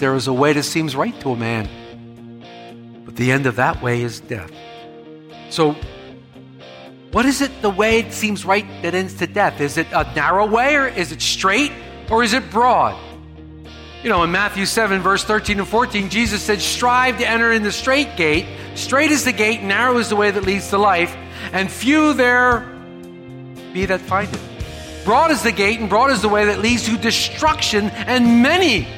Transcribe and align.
There 0.00 0.14
is 0.14 0.28
a 0.28 0.32
way 0.32 0.54
that 0.54 0.62
seems 0.62 0.96
right 0.96 1.18
to 1.20 1.32
a 1.32 1.36
man, 1.36 1.68
but 3.04 3.16
the 3.16 3.32
end 3.32 3.44
of 3.44 3.56
that 3.56 3.82
way 3.82 4.00
is 4.00 4.20
death. 4.20 4.50
So, 5.50 5.76
what 7.12 7.26
is 7.26 7.42
it 7.42 7.60
the 7.60 7.68
way 7.68 7.98
it 7.98 8.14
seems 8.14 8.46
right 8.46 8.64
that 8.80 8.94
ends 8.94 9.12
to 9.16 9.26
death? 9.26 9.60
Is 9.60 9.76
it 9.76 9.88
a 9.92 10.10
narrow 10.14 10.46
way, 10.46 10.76
or 10.76 10.88
is 10.88 11.12
it 11.12 11.20
straight, 11.20 11.70
or 12.10 12.22
is 12.22 12.32
it 12.32 12.50
broad? 12.50 12.98
You 14.02 14.08
know, 14.08 14.22
in 14.22 14.32
Matthew 14.32 14.64
7, 14.64 15.02
verse 15.02 15.22
13 15.22 15.58
and 15.58 15.68
14, 15.68 16.08
Jesus 16.08 16.40
said, 16.40 16.62
Strive 16.62 17.18
to 17.18 17.28
enter 17.28 17.52
in 17.52 17.62
the 17.62 17.72
straight 17.72 18.16
gate. 18.16 18.46
Straight 18.76 19.10
is 19.10 19.24
the 19.24 19.32
gate, 19.32 19.62
narrow 19.62 19.98
is 19.98 20.08
the 20.08 20.16
way 20.16 20.30
that 20.30 20.44
leads 20.44 20.70
to 20.70 20.78
life, 20.78 21.14
and 21.52 21.70
few 21.70 22.14
there 22.14 22.60
be 23.74 23.84
that 23.84 24.00
find 24.00 24.32
it. 24.32 24.40
Broad 25.04 25.30
is 25.30 25.42
the 25.42 25.52
gate, 25.52 25.78
and 25.78 25.90
broad 25.90 26.10
is 26.10 26.22
the 26.22 26.28
way 26.30 26.46
that 26.46 26.60
leads 26.60 26.86
to 26.86 26.96
destruction, 26.96 27.90
and 27.90 28.42
many 28.42 28.88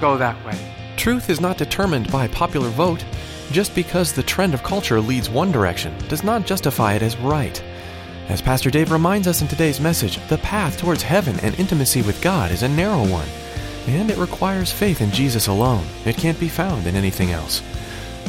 go 0.00 0.16
that 0.16 0.42
way. 0.44 0.58
Truth 0.96 1.30
is 1.30 1.40
not 1.40 1.58
determined 1.58 2.10
by 2.10 2.28
popular 2.28 2.68
vote. 2.70 3.04
Just 3.50 3.74
because 3.74 4.12
the 4.12 4.22
trend 4.22 4.52
of 4.52 4.62
culture 4.62 5.00
leads 5.00 5.30
one 5.30 5.50
direction 5.50 5.94
does 6.08 6.22
not 6.22 6.44
justify 6.44 6.94
it 6.94 7.02
as 7.02 7.16
right. 7.18 7.62
As 8.28 8.42
Pastor 8.42 8.68
Dave 8.68 8.92
reminds 8.92 9.26
us 9.26 9.40
in 9.40 9.48
today's 9.48 9.80
message, 9.80 10.18
the 10.28 10.36
path 10.38 10.76
towards 10.76 11.02
heaven 11.02 11.40
and 11.40 11.58
intimacy 11.58 12.02
with 12.02 12.20
God 12.20 12.50
is 12.50 12.62
a 12.62 12.68
narrow 12.68 13.08
one, 13.08 13.28
and 13.86 14.10
it 14.10 14.18
requires 14.18 14.70
faith 14.70 15.00
in 15.00 15.10
Jesus 15.12 15.46
alone. 15.46 15.86
It 16.04 16.18
can't 16.18 16.38
be 16.38 16.48
found 16.48 16.86
in 16.86 16.94
anything 16.94 17.30
else. 17.30 17.62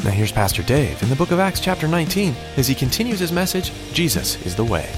Now 0.02 0.10
here's 0.10 0.32
Pastor 0.32 0.62
Dave 0.62 1.02
in 1.02 1.10
the 1.10 1.16
book 1.16 1.32
of 1.32 1.38
Acts, 1.38 1.60
chapter 1.60 1.86
19, 1.86 2.34
as 2.56 2.66
he 2.66 2.74
continues 2.74 3.18
his 3.18 3.32
message 3.32 3.72
Jesus 3.92 4.40
is 4.46 4.56
the 4.56 4.64
way. 4.64 4.88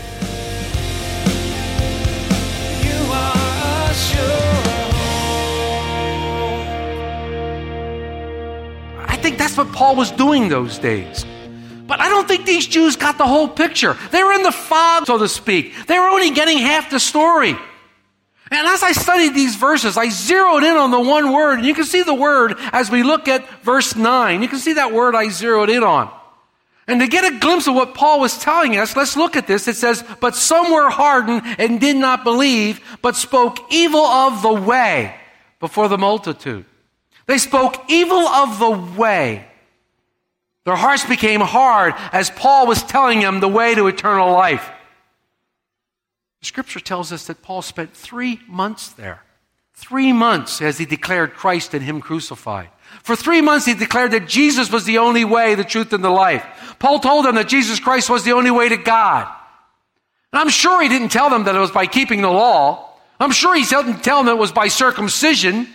You 2.85 3.13
are 3.13 3.91
a 3.91 4.72
think 9.33 9.39
that's 9.39 9.57
what 9.57 9.73
Paul 9.73 9.97
was 9.97 10.11
doing 10.11 10.49
those 10.49 10.79
days. 10.79 11.25
But 11.87 12.01
I 12.01 12.11
don't 12.11 12.29
think 12.29 12.45
these 12.45 12.67
Jews 12.67 12.97
got 12.97 13.17
the 13.17 13.27
whole 13.27 13.49
picture. 13.49 13.97
They 14.11 14.23
were 14.23 14.35
in 14.35 14.43
the 14.43 14.53
fog, 14.53 15.07
so 15.07 15.17
to 15.17 15.29
speak. 15.29 15.87
They 15.87 15.99
were 15.99 16.07
only 16.07 16.33
getting 16.33 16.59
half 16.59 16.91
the 16.91 17.01
story. 17.01 17.57
And 18.51 18.67
as 18.67 18.83
I 18.83 18.93
studied 18.93 19.35
these 19.35 19.57
verses, 19.57 19.97
I 19.97 20.11
zeroed 20.11 20.65
in 20.65 20.77
on 20.77 20.91
the 20.91 21.01
one 21.01 21.33
word, 21.33 21.61
and 21.61 21.67
you 21.67 21.73
can 21.73 21.85
see 21.85 22.03
the 22.03 22.13
word 22.13 22.57
as 22.73 22.91
we 22.91 23.03
look 23.03 23.27
at 23.27 23.49
verse 23.63 23.97
9. 23.97 24.43
You 24.43 24.49
can 24.49 24.59
see 24.59 24.75
that 24.75 24.93
word 24.93 25.15
I 25.15 25.31
zeroed 25.31 25.71
in 25.71 25.83
on. 25.83 26.11
And 26.87 27.01
to 27.01 27.07
get 27.07 27.25
a 27.25 27.39
glimpse 27.39 27.67
of 27.67 27.75
what 27.75 27.95
Paul 27.95 28.21
was 28.21 28.37
telling 28.37 28.77
us, 28.77 28.95
let's 28.97 29.17
look 29.17 29.35
at 29.35 29.47
this. 29.47 29.67
It 29.67 29.77
says, 29.77 30.05
But 30.21 30.37
some 30.37 30.71
were 30.71 30.91
hardened 30.91 31.43
and 31.59 31.81
did 31.81 31.97
not 31.97 32.23
believe, 32.23 32.81
but 33.01 33.17
spoke 33.17 33.73
evil 33.73 34.05
of 34.05 34.43
the 34.43 34.53
way 34.53 35.17
before 35.59 35.89
the 35.89 35.97
multitude. 35.97 36.67
They 37.27 37.39
spoke 37.39 37.77
evil 37.89 38.27
of 38.27 38.59
the 38.59 38.71
way. 38.99 39.47
Their 40.65 40.77
hearts 40.77 41.05
became 41.05 41.41
hard 41.41 41.95
as 42.13 42.31
Paul 42.31 42.67
was 42.67 42.83
telling 42.83 43.21
them 43.21 43.41
the 43.41 43.49
way 43.49 43.75
to 43.75 43.89
eternal 43.89 44.33
life. 44.33 44.71
The 46.41 46.47
scripture 46.47 46.81
tells 46.81 47.13
us 47.13 47.27
that 47.27 47.43
Paul 47.43 47.63
spent 47.63 47.95
three 47.95 48.41
months 48.49 48.91
there. 48.91 49.23
Three 49.75 50.13
months 50.13 50.61
as 50.63 50.79
he 50.79 50.85
declared 50.85 51.35
Christ 51.35 51.75
and 51.75 51.83
Him 51.83 52.01
crucified. 52.01 52.69
For 53.03 53.17
three 53.17 53.41
months 53.41 53.67
he 53.67 53.75
declared 53.75 54.13
that 54.13 54.29
Jesus 54.29 54.71
was 54.71 54.85
the 54.85 54.99
only 54.99 55.25
way, 55.25 55.55
the 55.55 55.65
truth, 55.65 55.93
and 55.93 56.05
the 56.05 56.11
life. 56.11 56.77
Paul 56.79 57.01
told 57.01 57.25
them 57.25 57.37
that 57.37 57.49
Jesus 57.49 57.81
Christ 57.81 58.11
was 58.11 58.23
the 58.23 58.33
only 58.33 58.51
way 58.51 58.69
to 58.69 58.77
God. 58.77 59.27
And 60.33 60.41
I'm 60.41 60.51
sure 60.51 60.83
he 60.83 60.89
didn't 60.89 61.09
tell 61.09 61.31
them 61.31 61.45
that 61.45 61.57
it 61.57 61.59
was 61.59 61.71
by 61.71 61.87
keeping 61.87 62.23
the 62.23 62.31
law. 62.31 62.95
I'm 63.19 63.33
sure 63.33 63.55
he 63.55 63.65
didn't 63.65 64.05
tell 64.05 64.23
them 64.23 64.37
it 64.37 64.39
was 64.39 64.53
by 64.53 64.69
circumcision. 64.69 65.69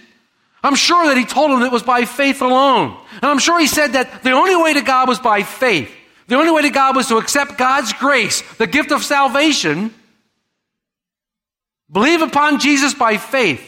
I'm 0.63 0.75
sure 0.75 1.07
that 1.07 1.18
he 1.18 1.25
told 1.25 1.51
them 1.51 1.62
it 1.62 1.72
was 1.72 1.84
by 1.84 2.06
faith 2.06 2.41
alone. 2.41 2.97
And 3.13 3.25
I'm 3.25 3.40
sure 3.40 3.59
he 3.59 3.68
said 3.68 3.94
that 3.94 4.23
the 4.23 4.31
only 4.31 4.56
way 4.56 4.73
to 4.73 4.81
God 4.81 5.07
was 5.07 5.19
by 5.19 5.44
faith. 5.44 5.91
The 6.28 6.35
only 6.35 6.51
way 6.51 6.63
to 6.63 6.69
God 6.69 6.95
was 6.95 7.07
to 7.07 7.18
accept 7.18 7.57
God's 7.57 7.94
grace, 7.94 8.41
the 8.57 8.68
gift 8.68 8.91
of 8.91 9.03
salvation, 9.03 9.94
believe 11.90 12.22
upon 12.22 12.59
Jesus 12.59 12.94
by 12.94 13.18
faith, 13.18 13.62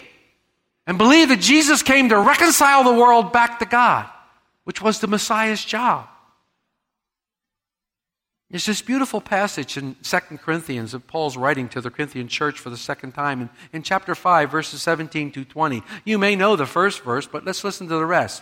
and 0.86 0.98
believe 0.98 1.30
that 1.30 1.40
Jesus 1.40 1.84
came 1.84 2.10
to 2.10 2.20
reconcile 2.20 2.84
the 2.84 2.94
world 2.94 3.32
back 3.32 3.60
to 3.60 3.66
God, 3.66 4.10
which 4.66 4.82
was 4.82 5.00
the 5.00 5.08
Messiah's 5.08 5.64
job. 5.64 6.08
There's 8.52 8.66
this 8.66 8.82
beautiful 8.82 9.22
passage 9.22 9.78
in 9.78 9.96
2 10.02 10.20
Corinthians 10.38 10.96
of 10.96 11.06
Paul's 11.06 11.38
writing 11.38 11.70
to 11.70 11.82
the 11.82 11.92
Corinthian 11.92 12.28
church 12.28 12.58
for 12.58 12.72
the 12.72 12.78
second 12.78 13.12
time 13.12 13.42
in, 13.42 13.50
in 13.72 13.84
chapter 13.84 14.16
5, 14.16 14.50
verses 14.50 14.82
17 14.82 15.32
to 15.34 15.46
20. 15.46 15.84
You 16.04 16.18
may 16.18 16.36
know 16.36 16.56
the 16.56 16.66
first 16.66 17.04
verse, 17.04 17.28
but 17.28 17.46
let's 17.46 17.64
listen 17.64 17.88
to 17.88 17.96
the 17.96 18.06
rest. 18.08 18.42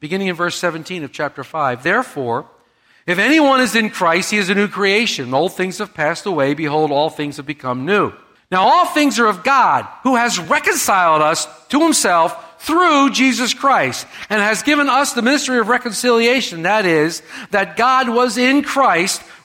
Beginning 0.00 0.26
in 0.26 0.34
verse 0.34 0.56
17 0.56 1.04
of 1.04 1.12
chapter 1.12 1.44
5. 1.44 1.84
Therefore, 1.84 2.50
if 3.06 3.20
anyone 3.20 3.60
is 3.60 3.76
in 3.76 3.90
Christ, 3.90 4.32
he 4.32 4.38
is 4.38 4.50
a 4.50 4.54
new 4.54 4.66
creation. 4.66 5.32
Old 5.32 5.54
things 5.54 5.78
have 5.78 5.94
passed 5.94 6.26
away. 6.26 6.54
Behold, 6.54 6.90
all 6.90 7.08
things 7.08 7.36
have 7.36 7.46
become 7.46 7.86
new. 7.86 8.12
Now, 8.50 8.62
all 8.66 8.86
things 8.86 9.20
are 9.20 9.26
of 9.26 9.44
God, 9.44 9.86
who 10.02 10.16
has 10.16 10.40
reconciled 10.40 11.22
us 11.22 11.46
to 11.68 11.80
himself 11.80 12.42
through 12.60 13.10
Jesus 13.10 13.54
Christ 13.54 14.06
and 14.28 14.40
has 14.40 14.62
given 14.62 14.88
us 14.88 15.12
the 15.12 15.22
ministry 15.22 15.58
of 15.58 15.68
reconciliation. 15.68 16.62
That 16.62 16.84
is, 16.84 17.22
that 17.50 17.76
God 17.76 18.08
was 18.08 18.38
in 18.38 18.62
Christ 18.62 19.22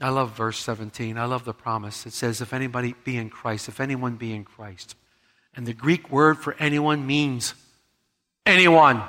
I 0.00 0.10
love 0.10 0.36
verse 0.36 0.58
17. 0.58 1.16
I 1.16 1.24
love 1.24 1.44
the 1.44 1.54
promise. 1.54 2.04
It 2.06 2.12
says, 2.12 2.40
if 2.40 2.52
anybody 2.52 2.94
be 3.04 3.16
in 3.16 3.30
Christ, 3.30 3.68
if 3.68 3.80
anyone 3.80 4.16
be 4.16 4.34
in 4.34 4.44
Christ. 4.44 4.94
And 5.54 5.66
the 5.66 5.72
Greek 5.72 6.10
word 6.10 6.38
for 6.38 6.54
anyone 6.58 7.06
means 7.06 7.54
anyone, 8.44 9.02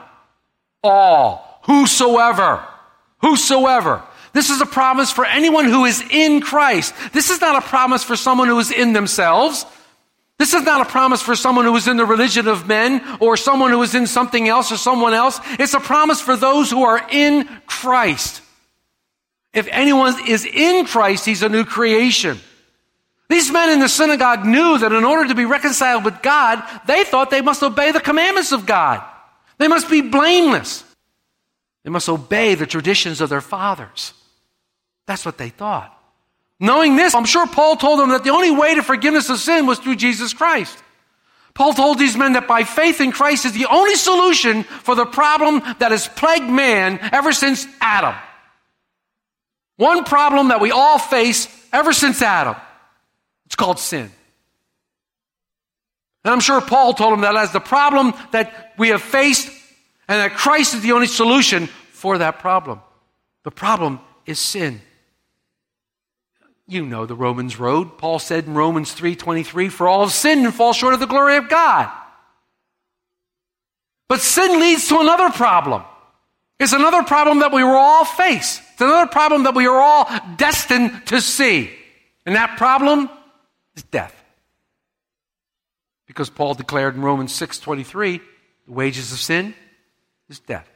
all, 0.81 1.61
whosoever, 1.65 2.65
whosoever. 3.17 4.01
This 4.31 4.49
is 4.49 4.61
a 4.61 4.65
promise 4.65 5.11
for 5.11 5.25
anyone 5.25 5.65
who 5.65 5.83
is 5.85 6.01
in 6.09 6.39
Christ. 6.39 6.93
This 7.11 7.29
is 7.29 7.41
not 7.41 7.61
a 7.61 7.67
promise 7.67 8.03
for 8.03 8.15
someone 8.15 8.47
who 8.47 8.59
is 8.59 8.71
in 8.71 8.93
themselves. 8.93 9.65
This 10.37 10.53
is 10.53 10.63
not 10.63 10.85
a 10.85 10.89
promise 10.89 11.21
for 11.21 11.35
someone 11.35 11.65
who 11.65 11.75
is 11.75 11.87
in 11.87 11.97
the 11.97 12.05
religion 12.05 12.47
of 12.47 12.67
men 12.67 13.03
or 13.19 13.35
someone 13.35 13.71
who 13.71 13.81
is 13.81 13.95
in 13.95 14.07
something 14.07 14.47
else 14.47 14.71
or 14.71 14.77
someone 14.77 15.13
else. 15.13 15.39
It's 15.59 15.73
a 15.73 15.79
promise 15.79 16.21
for 16.21 16.37
those 16.37 16.69
who 16.69 16.83
are 16.83 17.05
in 17.09 17.49
Christ. 17.65 18.41
If 19.53 19.67
anyone 19.71 20.27
is 20.27 20.45
in 20.45 20.85
Christ, 20.85 21.25
he's 21.25 21.43
a 21.43 21.49
new 21.49 21.65
creation. 21.65 22.39
These 23.29 23.51
men 23.51 23.71
in 23.71 23.79
the 23.79 23.89
synagogue 23.89 24.45
knew 24.45 24.77
that 24.77 24.91
in 24.91 25.03
order 25.03 25.27
to 25.27 25.35
be 25.35 25.45
reconciled 25.45 26.05
with 26.05 26.21
God, 26.21 26.63
they 26.87 27.03
thought 27.03 27.29
they 27.29 27.41
must 27.41 27.63
obey 27.63 27.91
the 27.91 27.99
commandments 27.99 28.51
of 28.51 28.65
God. 28.65 29.03
They 29.57 29.67
must 29.67 29.89
be 29.89 30.01
blameless. 30.01 30.83
They 31.83 31.89
must 31.89 32.09
obey 32.09 32.55
the 32.55 32.65
traditions 32.65 33.19
of 33.21 33.29
their 33.29 33.41
fathers. 33.41 34.13
That's 35.05 35.25
what 35.25 35.37
they 35.37 35.49
thought. 35.49 35.93
Knowing 36.59 36.95
this, 36.95 37.13
I'm 37.13 37.25
sure 37.25 37.47
Paul 37.47 37.75
told 37.75 37.99
them 37.99 38.09
that 38.09 38.23
the 38.23 38.31
only 38.31 38.51
way 38.51 38.75
to 38.75 38.83
forgiveness 38.83 39.29
of 39.29 39.39
sin 39.39 39.65
was 39.65 39.79
through 39.79 39.95
Jesus 39.95 40.33
Christ. 40.33 40.77
Paul 41.53 41.73
told 41.73 41.97
these 41.97 42.15
men 42.15 42.33
that 42.33 42.47
by 42.47 42.63
faith 42.63 43.01
in 43.01 43.11
Christ 43.11 43.45
is 43.45 43.53
the 43.53 43.65
only 43.65 43.95
solution 43.95 44.63
for 44.63 44.95
the 44.95 45.05
problem 45.05 45.61
that 45.79 45.91
has 45.91 46.07
plagued 46.07 46.49
man 46.49 46.99
ever 47.11 47.31
since 47.31 47.65
Adam. 47.81 48.15
One 49.77 50.03
problem 50.03 50.49
that 50.49 50.59
we 50.59 50.71
all 50.71 50.99
face 50.99 51.47
ever 51.71 51.93
since 51.93 52.21
Adam. 52.21 52.55
It's 53.45 53.55
called 53.55 53.79
sin. 53.79 54.11
And 56.23 56.33
I'm 56.33 56.39
sure 56.39 56.59
Paul 56.59 56.93
told 56.93 57.13
him 57.13 57.21
that 57.21 57.35
as 57.35 57.53
the 57.53 57.59
problem 57.61 58.13
that 58.31 58.73
we 58.77 58.89
have 58.89 59.01
faced 59.01 59.47
and 60.07 60.19
that 60.19 60.37
Christ 60.37 60.73
is 60.73 60.81
the 60.81 60.91
only 60.91 61.07
solution 61.07 61.67
for 61.91 62.17
that 62.17 62.39
problem. 62.39 62.81
The 63.43 63.51
problem 63.51 64.01
is 64.25 64.39
sin. 64.39 64.81
You 66.67 66.85
know 66.85 67.05
the 67.05 67.15
Romans 67.15 67.57
road. 67.57 67.97
Paul 67.97 68.19
said 68.19 68.45
in 68.45 68.55
Romans 68.55 68.91
3:23, 68.91 69.69
"For 69.69 69.87
all 69.87 70.01
have 70.01 70.11
sinned 70.11 70.43
and 70.43 70.53
fall 70.53 70.73
short 70.73 70.93
of 70.93 70.99
the 70.99 71.07
glory 71.07 71.37
of 71.37 71.47
God." 71.47 71.89
But 74.09 74.21
sin 74.21 74.59
leads 74.59 74.87
to 74.89 74.99
another 74.99 75.29
problem. 75.29 75.83
It's 76.59 76.73
another 76.73 77.03
problem 77.03 77.39
that 77.39 77.53
we 77.53 77.63
will 77.63 77.77
all 77.77 78.03
face. 78.03 78.61
It's 78.77 78.83
another 78.83 79.09
problem 79.09 79.45
that 79.45 79.55
we 79.55 79.65
are 79.65 79.81
all 79.81 80.07
destined 80.35 81.07
to 81.07 81.19
see. 81.19 81.71
And 82.27 82.35
that 82.35 82.59
problem 82.59 83.09
is 83.75 83.81
death. 83.81 84.13
Because 86.05 86.29
Paul 86.29 86.53
declared 86.53 86.93
in 86.93 87.01
Romans 87.01 87.33
6:23, 87.33 88.21
the 88.67 88.71
wages 88.71 89.11
of 89.11 89.17
sin 89.17 89.55
is 90.29 90.39
death. 90.39 90.69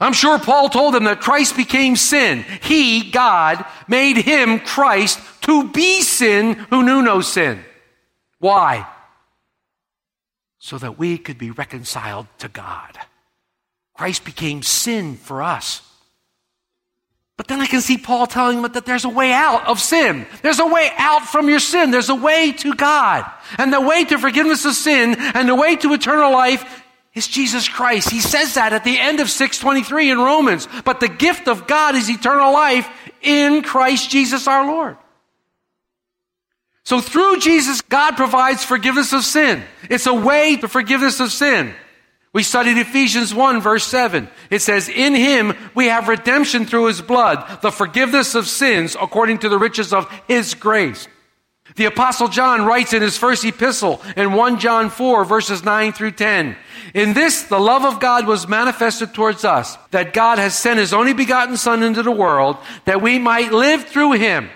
I'm 0.00 0.12
sure 0.12 0.40
Paul 0.40 0.68
told 0.70 0.94
them 0.94 1.04
that 1.04 1.20
Christ 1.20 1.56
became 1.56 1.94
sin. 1.94 2.44
He, 2.62 3.12
God, 3.12 3.64
made 3.86 4.16
him, 4.16 4.58
Christ, 4.58 5.20
to 5.42 5.70
be 5.70 6.02
sin 6.02 6.54
who 6.54 6.82
knew 6.82 7.00
no 7.00 7.20
sin. 7.20 7.64
Why? 8.40 8.88
So 10.58 10.78
that 10.78 10.98
we 10.98 11.16
could 11.16 11.38
be 11.38 11.52
reconciled 11.52 12.26
to 12.38 12.48
God. 12.48 12.98
Christ 13.94 14.24
became 14.24 14.64
sin 14.64 15.16
for 15.16 15.40
us. 15.40 15.82
But 17.36 17.48
then 17.48 17.60
I 17.60 17.66
can 17.66 17.80
see 17.80 17.98
Paul 17.98 18.26
telling 18.26 18.62
them 18.62 18.72
that 18.72 18.86
there's 18.86 19.04
a 19.04 19.08
way 19.08 19.32
out 19.32 19.66
of 19.66 19.80
sin. 19.80 20.26
There's 20.42 20.60
a 20.60 20.66
way 20.66 20.90
out 20.96 21.26
from 21.26 21.48
your 21.48 21.58
sin. 21.58 21.90
There's 21.90 22.08
a 22.08 22.14
way 22.14 22.52
to 22.52 22.74
God. 22.74 23.28
And 23.58 23.72
the 23.72 23.80
way 23.80 24.04
to 24.04 24.18
forgiveness 24.18 24.64
of 24.64 24.74
sin 24.74 25.16
and 25.18 25.48
the 25.48 25.54
way 25.54 25.74
to 25.76 25.92
eternal 25.92 26.32
life 26.32 26.82
is 27.12 27.26
Jesus 27.26 27.68
Christ. 27.68 28.10
He 28.10 28.20
says 28.20 28.54
that 28.54 28.72
at 28.72 28.84
the 28.84 28.98
end 28.98 29.18
of 29.18 29.30
623 29.30 30.10
in 30.10 30.18
Romans. 30.18 30.68
But 30.84 31.00
the 31.00 31.08
gift 31.08 31.48
of 31.48 31.66
God 31.66 31.96
is 31.96 32.08
eternal 32.08 32.52
life 32.52 32.88
in 33.20 33.62
Christ 33.62 34.10
Jesus 34.10 34.46
our 34.46 34.66
Lord. 34.66 34.96
So 36.84 37.00
through 37.00 37.38
Jesus, 37.40 37.80
God 37.80 38.16
provides 38.16 38.62
forgiveness 38.62 39.12
of 39.12 39.24
sin. 39.24 39.62
It's 39.88 40.06
a 40.06 40.14
way 40.14 40.56
to 40.56 40.68
forgiveness 40.68 41.18
of 41.18 41.32
sin. 41.32 41.74
We 42.34 42.42
studied 42.42 42.76
Ephesians 42.78 43.32
1 43.32 43.60
verse 43.62 43.86
7. 43.86 44.28
It 44.50 44.60
says, 44.60 44.88
In 44.88 45.14
him 45.14 45.54
we 45.74 45.86
have 45.86 46.08
redemption 46.08 46.66
through 46.66 46.86
his 46.86 47.00
blood, 47.00 47.62
the 47.62 47.70
forgiveness 47.70 48.34
of 48.34 48.48
sins 48.48 48.96
according 49.00 49.38
to 49.38 49.48
the 49.48 49.58
riches 49.58 49.92
of 49.92 50.10
his 50.26 50.52
grace. 50.52 51.06
The 51.76 51.86
apostle 51.86 52.28
John 52.28 52.66
writes 52.66 52.92
in 52.92 53.02
his 53.02 53.16
first 53.16 53.44
epistle 53.44 54.02
in 54.16 54.32
1 54.32 54.58
John 54.58 54.90
4 54.90 55.24
verses 55.24 55.64
9 55.64 55.92
through 55.92 56.10
10. 56.12 56.56
In 56.92 57.14
this, 57.14 57.44
the 57.44 57.58
love 57.58 57.84
of 57.84 58.00
God 58.00 58.26
was 58.26 58.48
manifested 58.48 59.14
towards 59.14 59.44
us, 59.44 59.78
that 59.92 60.12
God 60.12 60.38
has 60.38 60.56
sent 60.56 60.78
his 60.78 60.92
only 60.92 61.12
begotten 61.12 61.56
son 61.56 61.82
into 61.82 62.02
the 62.02 62.12
world, 62.12 62.56
that 62.84 63.00
we 63.00 63.18
might 63.18 63.52
live 63.52 63.84
through 63.86 64.12
him. 64.12 64.50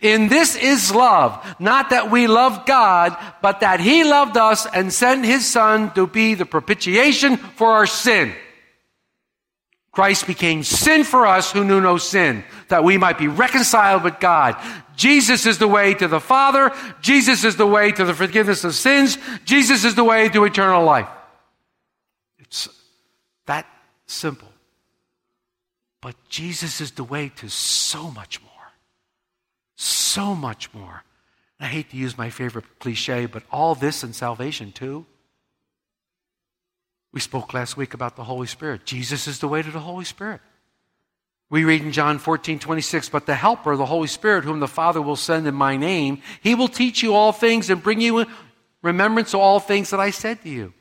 In 0.00 0.28
this 0.28 0.54
is 0.56 0.94
love, 0.94 1.56
not 1.58 1.90
that 1.90 2.10
we 2.10 2.26
love 2.26 2.64
God, 2.64 3.16
but 3.42 3.60
that 3.60 3.80
He 3.80 4.04
loved 4.04 4.36
us 4.36 4.66
and 4.66 4.92
sent 4.92 5.24
His 5.24 5.46
Son 5.46 5.92
to 5.94 6.06
be 6.06 6.34
the 6.34 6.46
propitiation 6.46 7.36
for 7.36 7.72
our 7.72 7.86
sin. 7.86 8.32
Christ 9.90 10.26
became 10.26 10.64
sin 10.64 11.04
for 11.04 11.26
us 11.26 11.52
who 11.52 11.64
knew 11.64 11.80
no 11.80 11.98
sin, 11.98 12.44
that 12.68 12.82
we 12.84 12.98
might 12.98 13.18
be 13.18 13.28
reconciled 13.28 14.02
with 14.02 14.18
God. 14.18 14.56
Jesus 14.96 15.46
is 15.46 15.58
the 15.58 15.68
way 15.68 15.94
to 15.94 16.08
the 16.08 16.20
Father. 16.20 16.72
Jesus 17.00 17.44
is 17.44 17.56
the 17.56 17.66
way 17.66 17.92
to 17.92 18.04
the 18.04 18.14
forgiveness 18.14 18.64
of 18.64 18.74
sins. 18.74 19.18
Jesus 19.44 19.84
is 19.84 19.94
the 19.94 20.04
way 20.04 20.28
to 20.28 20.44
eternal 20.44 20.84
life. 20.84 21.08
It's 22.38 22.68
that 23.46 23.66
simple. 24.06 24.48
But 26.00 26.16
Jesus 26.28 26.80
is 26.80 26.92
the 26.92 27.04
way 27.04 27.30
to 27.36 27.48
so 27.48 28.10
much 28.10 28.42
more. 28.42 28.53
So 29.76 30.34
much 30.34 30.72
more. 30.72 31.02
I 31.58 31.66
hate 31.66 31.90
to 31.90 31.96
use 31.96 32.18
my 32.18 32.30
favorite 32.30 32.64
cliche, 32.78 33.26
but 33.26 33.42
all 33.50 33.74
this 33.74 34.02
and 34.02 34.14
salvation 34.14 34.72
too. 34.72 35.06
We 37.12 37.20
spoke 37.20 37.54
last 37.54 37.76
week 37.76 37.94
about 37.94 38.16
the 38.16 38.24
Holy 38.24 38.46
Spirit. 38.46 38.84
Jesus 38.84 39.28
is 39.28 39.38
the 39.38 39.48
way 39.48 39.62
to 39.62 39.70
the 39.70 39.80
Holy 39.80 40.04
Spirit. 40.04 40.40
We 41.48 41.64
read 41.64 41.82
in 41.82 41.92
John 41.92 42.18
14, 42.18 42.58
26, 42.58 43.10
but 43.10 43.26
the 43.26 43.34
Helper, 43.34 43.76
the 43.76 43.86
Holy 43.86 44.08
Spirit, 44.08 44.44
whom 44.44 44.58
the 44.58 44.66
Father 44.66 45.00
will 45.00 45.14
send 45.14 45.46
in 45.46 45.54
my 45.54 45.76
name, 45.76 46.22
he 46.42 46.54
will 46.54 46.68
teach 46.68 47.02
you 47.02 47.14
all 47.14 47.30
things 47.30 47.70
and 47.70 47.82
bring 47.82 48.00
you 48.00 48.26
remembrance 48.82 49.34
of 49.34 49.40
all 49.40 49.60
things 49.60 49.90
that 49.90 50.00
I 50.00 50.10
said 50.10 50.42
to 50.42 50.48
you. 50.48 50.72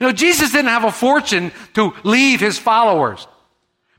You 0.00 0.06
know, 0.06 0.12
Jesus 0.12 0.52
didn't 0.52 0.68
have 0.68 0.84
a 0.84 0.92
fortune 0.92 1.52
to 1.74 1.92
leave 2.04 2.40
his 2.40 2.58
followers, 2.58 3.26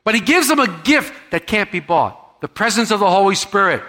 but 0.04 0.16
he 0.16 0.22
gives 0.22 0.48
them 0.48 0.60
a 0.60 0.82
gift 0.84 1.14
that 1.32 1.48
can't 1.48 1.72
be 1.72 1.80
bought 1.80 2.42
the 2.42 2.48
presence 2.48 2.92
of 2.92 3.00
the 3.00 3.10
Holy 3.10 3.36
Spirit. 3.36 3.84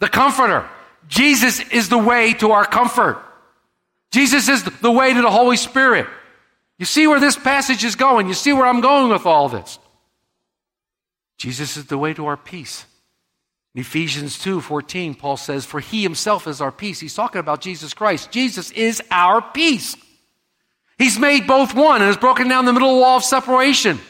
The 0.00 0.08
comforter. 0.08 0.68
Jesus 1.08 1.60
is 1.60 1.88
the 1.88 1.98
way 1.98 2.34
to 2.34 2.52
our 2.52 2.64
comfort. 2.64 3.22
Jesus 4.10 4.48
is 4.48 4.62
the 4.64 4.90
way 4.90 5.12
to 5.12 5.22
the 5.22 5.30
Holy 5.30 5.56
Spirit. 5.56 6.06
You 6.78 6.86
see 6.86 7.06
where 7.06 7.20
this 7.20 7.36
passage 7.36 7.84
is 7.84 7.96
going. 7.96 8.28
You 8.28 8.34
see 8.34 8.52
where 8.52 8.66
I'm 8.66 8.80
going 8.80 9.10
with 9.10 9.26
all 9.26 9.48
this. 9.48 9.78
Jesus 11.36 11.76
is 11.76 11.86
the 11.86 11.98
way 11.98 12.14
to 12.14 12.26
our 12.26 12.36
peace. 12.36 12.84
In 13.74 13.80
Ephesians 13.80 14.38
2 14.38 14.60
14, 14.60 15.14
Paul 15.14 15.36
says, 15.36 15.66
For 15.66 15.80
he 15.80 16.02
himself 16.02 16.46
is 16.46 16.60
our 16.60 16.72
peace. 16.72 17.00
He's 17.00 17.14
talking 17.14 17.40
about 17.40 17.60
Jesus 17.60 17.94
Christ. 17.94 18.30
Jesus 18.30 18.70
is 18.72 19.02
our 19.10 19.42
peace. 19.42 19.96
He's 20.98 21.18
made 21.18 21.46
both 21.46 21.74
one 21.74 21.96
and 21.96 22.06
has 22.06 22.16
broken 22.16 22.48
down 22.48 22.64
the 22.64 22.72
middle 22.72 23.00
wall 23.00 23.18
of 23.18 23.24
separation. 23.24 24.00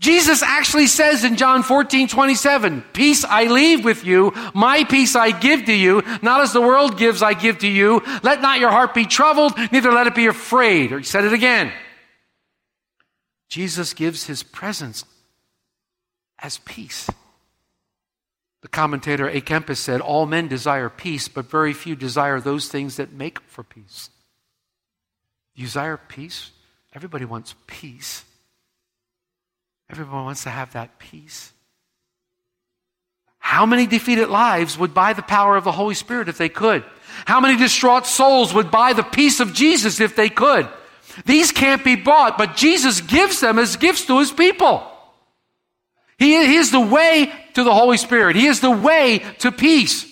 Jesus 0.00 0.42
actually 0.42 0.86
says 0.86 1.24
in 1.24 1.36
John 1.36 1.62
14, 1.62 2.08
27, 2.08 2.82
Peace 2.94 3.22
I 3.22 3.44
leave 3.44 3.84
with 3.84 4.02
you, 4.02 4.32
my 4.54 4.82
peace 4.84 5.14
I 5.14 5.30
give 5.30 5.66
to 5.66 5.74
you, 5.74 6.02
not 6.22 6.40
as 6.40 6.54
the 6.54 6.62
world 6.62 6.96
gives 6.96 7.22
I 7.22 7.34
give 7.34 7.58
to 7.58 7.68
you. 7.68 8.00
Let 8.22 8.40
not 8.40 8.60
your 8.60 8.70
heart 8.70 8.94
be 8.94 9.04
troubled, 9.04 9.52
neither 9.70 9.92
let 9.92 10.06
it 10.06 10.14
be 10.14 10.26
afraid. 10.26 10.92
Or 10.92 10.98
he 10.98 11.04
said 11.04 11.26
it 11.26 11.34
again. 11.34 11.70
Jesus 13.50 13.92
gives 13.92 14.24
his 14.24 14.42
presence 14.42 15.04
as 16.38 16.56
peace. 16.58 17.10
The 18.62 18.68
commentator 18.68 19.28
A. 19.28 19.42
Kempis 19.42 19.76
said, 19.76 20.00
All 20.00 20.24
men 20.24 20.48
desire 20.48 20.88
peace, 20.88 21.28
but 21.28 21.50
very 21.50 21.74
few 21.74 21.94
desire 21.94 22.40
those 22.40 22.68
things 22.68 22.96
that 22.96 23.12
make 23.12 23.38
for 23.40 23.62
peace. 23.62 24.08
You 25.54 25.66
desire 25.66 25.98
peace? 25.98 26.52
Everybody 26.94 27.26
wants 27.26 27.54
peace. 27.66 28.24
Everyone 29.90 30.24
wants 30.24 30.44
to 30.44 30.50
have 30.50 30.72
that 30.74 30.98
peace. 30.98 31.52
How 33.38 33.66
many 33.66 33.86
defeated 33.86 34.28
lives 34.28 34.78
would 34.78 34.94
buy 34.94 35.12
the 35.12 35.22
power 35.22 35.56
of 35.56 35.64
the 35.64 35.72
Holy 35.72 35.94
Spirit 35.94 36.28
if 36.28 36.38
they 36.38 36.48
could? 36.48 36.84
How 37.24 37.40
many 37.40 37.56
distraught 37.56 38.06
souls 38.06 38.54
would 38.54 38.70
buy 38.70 38.92
the 38.92 39.02
peace 39.02 39.40
of 39.40 39.52
Jesus 39.52 39.98
if 40.00 40.14
they 40.14 40.28
could? 40.28 40.68
These 41.26 41.50
can't 41.50 41.82
be 41.82 41.96
bought, 41.96 42.38
but 42.38 42.56
Jesus 42.56 43.00
gives 43.00 43.40
them 43.40 43.58
as 43.58 43.76
gifts 43.76 44.06
to 44.06 44.20
his 44.20 44.30
people. 44.30 44.86
He, 46.18 46.36
he 46.46 46.56
is 46.56 46.70
the 46.70 46.80
way 46.80 47.32
to 47.54 47.64
the 47.64 47.74
Holy 47.74 47.96
Spirit. 47.96 48.36
He 48.36 48.46
is 48.46 48.60
the 48.60 48.70
way 48.70 49.24
to 49.38 49.50
peace. 49.50 50.06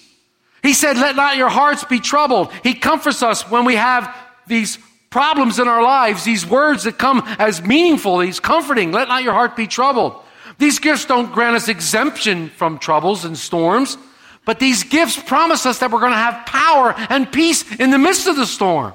He 0.62 0.72
said, 0.72 0.96
let 0.96 1.14
not 1.14 1.36
your 1.36 1.50
hearts 1.50 1.84
be 1.84 2.00
troubled. 2.00 2.52
He 2.64 2.74
comforts 2.74 3.22
us 3.22 3.48
when 3.48 3.64
we 3.64 3.76
have 3.76 4.12
these 4.48 4.78
problems 5.10 5.58
in 5.58 5.68
our 5.68 5.82
lives, 5.82 6.24
these 6.24 6.46
words 6.46 6.84
that 6.84 6.98
come 6.98 7.22
as 7.38 7.62
meaningful, 7.62 8.18
these 8.18 8.40
comforting, 8.40 8.92
let 8.92 9.08
not 9.08 9.22
your 9.22 9.32
heart 9.32 9.56
be 9.56 9.66
troubled. 9.66 10.14
These 10.58 10.80
gifts 10.80 11.04
don't 11.04 11.32
grant 11.32 11.56
us 11.56 11.68
exemption 11.68 12.50
from 12.50 12.78
troubles 12.78 13.24
and 13.24 13.38
storms, 13.38 13.96
but 14.44 14.58
these 14.58 14.84
gifts 14.84 15.16
promise 15.16 15.66
us 15.66 15.78
that 15.78 15.90
we're 15.90 16.00
going 16.00 16.12
to 16.12 16.18
have 16.18 16.46
power 16.46 16.94
and 17.10 17.30
peace 17.30 17.64
in 17.76 17.90
the 17.90 17.98
midst 17.98 18.26
of 18.26 18.36
the 18.36 18.46
storm. 18.46 18.94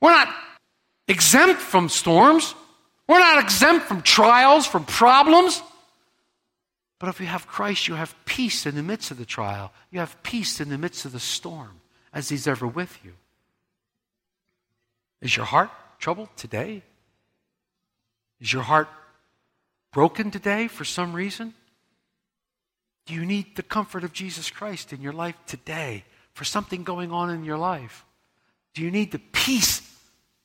We're 0.00 0.10
not 0.10 0.28
exempt 1.06 1.60
from 1.60 1.88
storms. 1.88 2.54
We're 3.06 3.20
not 3.20 3.42
exempt 3.42 3.86
from 3.86 4.02
trials, 4.02 4.66
from 4.66 4.84
problems. 4.84 5.62
But 6.98 7.08
if 7.08 7.20
you 7.20 7.26
have 7.26 7.46
Christ, 7.46 7.88
you 7.88 7.94
have 7.94 8.14
peace 8.24 8.66
in 8.66 8.74
the 8.74 8.82
midst 8.82 9.10
of 9.10 9.18
the 9.18 9.24
trial. 9.24 9.72
You 9.90 10.00
have 10.00 10.20
peace 10.22 10.60
in 10.60 10.68
the 10.68 10.78
midst 10.78 11.04
of 11.04 11.12
the 11.12 11.20
storm 11.20 11.80
as 12.12 12.28
He's 12.28 12.46
ever 12.46 12.66
with 12.66 12.98
you. 13.04 13.12
Is 15.20 15.36
your 15.36 15.46
heart 15.46 15.70
troubled 15.98 16.28
today? 16.36 16.82
Is 18.40 18.52
your 18.52 18.62
heart 18.62 18.88
broken 19.92 20.30
today 20.30 20.68
for 20.68 20.84
some 20.84 21.12
reason? 21.12 21.54
Do 23.06 23.14
you 23.14 23.24
need 23.24 23.56
the 23.56 23.62
comfort 23.62 24.04
of 24.04 24.12
Jesus 24.12 24.50
Christ 24.50 24.92
in 24.92 25.00
your 25.00 25.12
life 25.12 25.34
today 25.46 26.04
for 26.34 26.44
something 26.44 26.84
going 26.84 27.10
on 27.10 27.30
in 27.30 27.44
your 27.44 27.58
life? 27.58 28.04
Do 28.74 28.82
you 28.82 28.90
need 28.90 29.10
the 29.10 29.18
peace 29.32 29.82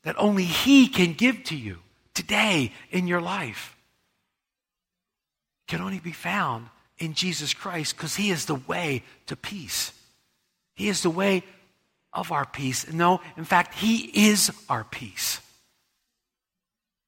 that 0.04 0.18
only 0.18 0.46
He 0.46 0.88
can 0.88 1.14
give 1.14 1.44
to 1.46 1.56
you 1.56 1.80
today 2.14 2.72
in 2.90 3.06
your 3.06 3.22
life? 3.22 3.76
It 5.68 5.72
can 5.72 5.82
only 5.82 6.00
be 6.00 6.14
found 6.14 6.68
in 6.98 7.14
Jesus 7.14 7.54
Christ 7.54 7.96
because 7.96 8.16
He 8.16 8.32
is 8.32 8.46
the 8.46 8.56
way 8.56 9.04
to 9.28 9.36
peace. 9.36 9.92
He 10.74 10.88
is 10.88 11.04
the 11.04 11.10
way 11.10 11.44
of 12.14 12.32
our 12.32 12.46
peace. 12.46 12.92
No, 12.92 13.22
in 13.38 13.46
fact, 13.46 13.76
He 13.76 14.28
is 14.28 14.52
our 14.70 14.84
peace. 14.84 15.40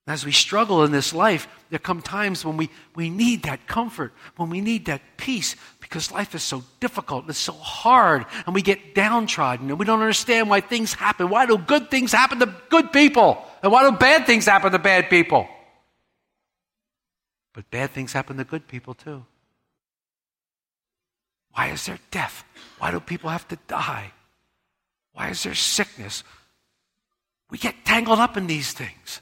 As 0.07 0.23
we 0.23 0.31
struggle 0.31 0.83
in 0.83 0.91
this 0.91 1.13
life, 1.13 1.47
there 1.71 1.79
come 1.79 2.01
times 2.01 2.45
when 2.45 2.57
we, 2.57 2.69
we 2.95 3.09
need 3.09 3.43
that 3.43 3.65
comfort, 3.65 4.13
when 4.37 4.51
we 4.51 4.61
need 4.61 4.85
that 4.85 5.01
peace, 5.17 5.55
because 5.79 6.11
life 6.11 6.35
is 6.35 6.43
so 6.43 6.63
difficult, 6.79 7.27
it's 7.27 7.39
so 7.39 7.53
hard, 7.53 8.25
and 8.45 8.53
we 8.53 8.61
get 8.61 8.93
downtrodden, 8.93 9.69
and 9.69 9.79
we 9.79 9.85
don't 9.85 10.01
understand 10.01 10.47
why 10.47 10.61
things 10.61 10.93
happen. 10.93 11.29
Why 11.29 11.47
do 11.47 11.57
good 11.57 11.89
things 11.89 12.11
happen 12.11 12.37
to 12.39 12.53
good 12.69 12.93
people? 12.93 13.43
And 13.63 13.71
why 13.71 13.89
do 13.89 13.97
bad 13.97 14.27
things 14.27 14.45
happen 14.45 14.71
to 14.73 14.79
bad 14.79 15.09
people? 15.09 15.47
But 17.53 17.71
bad 17.71 17.91
things 17.91 18.13
happen 18.13 18.37
to 18.37 18.43
good 18.43 18.67
people 18.67 18.93
too. 18.93 19.25
Why 21.53 21.69
is 21.69 21.85
there 21.85 21.99
death? 22.11 22.43
Why 22.77 22.91
do 22.91 22.99
people 22.99 23.31
have 23.31 23.47
to 23.47 23.57
die? 23.67 24.11
Why 25.15 25.29
is 25.29 25.43
there 25.43 25.55
sickness? 25.55 26.23
We 27.49 27.57
get 27.57 27.85
tangled 27.85 28.19
up 28.19 28.37
in 28.37 28.47
these 28.47 28.73
things. 28.73 29.21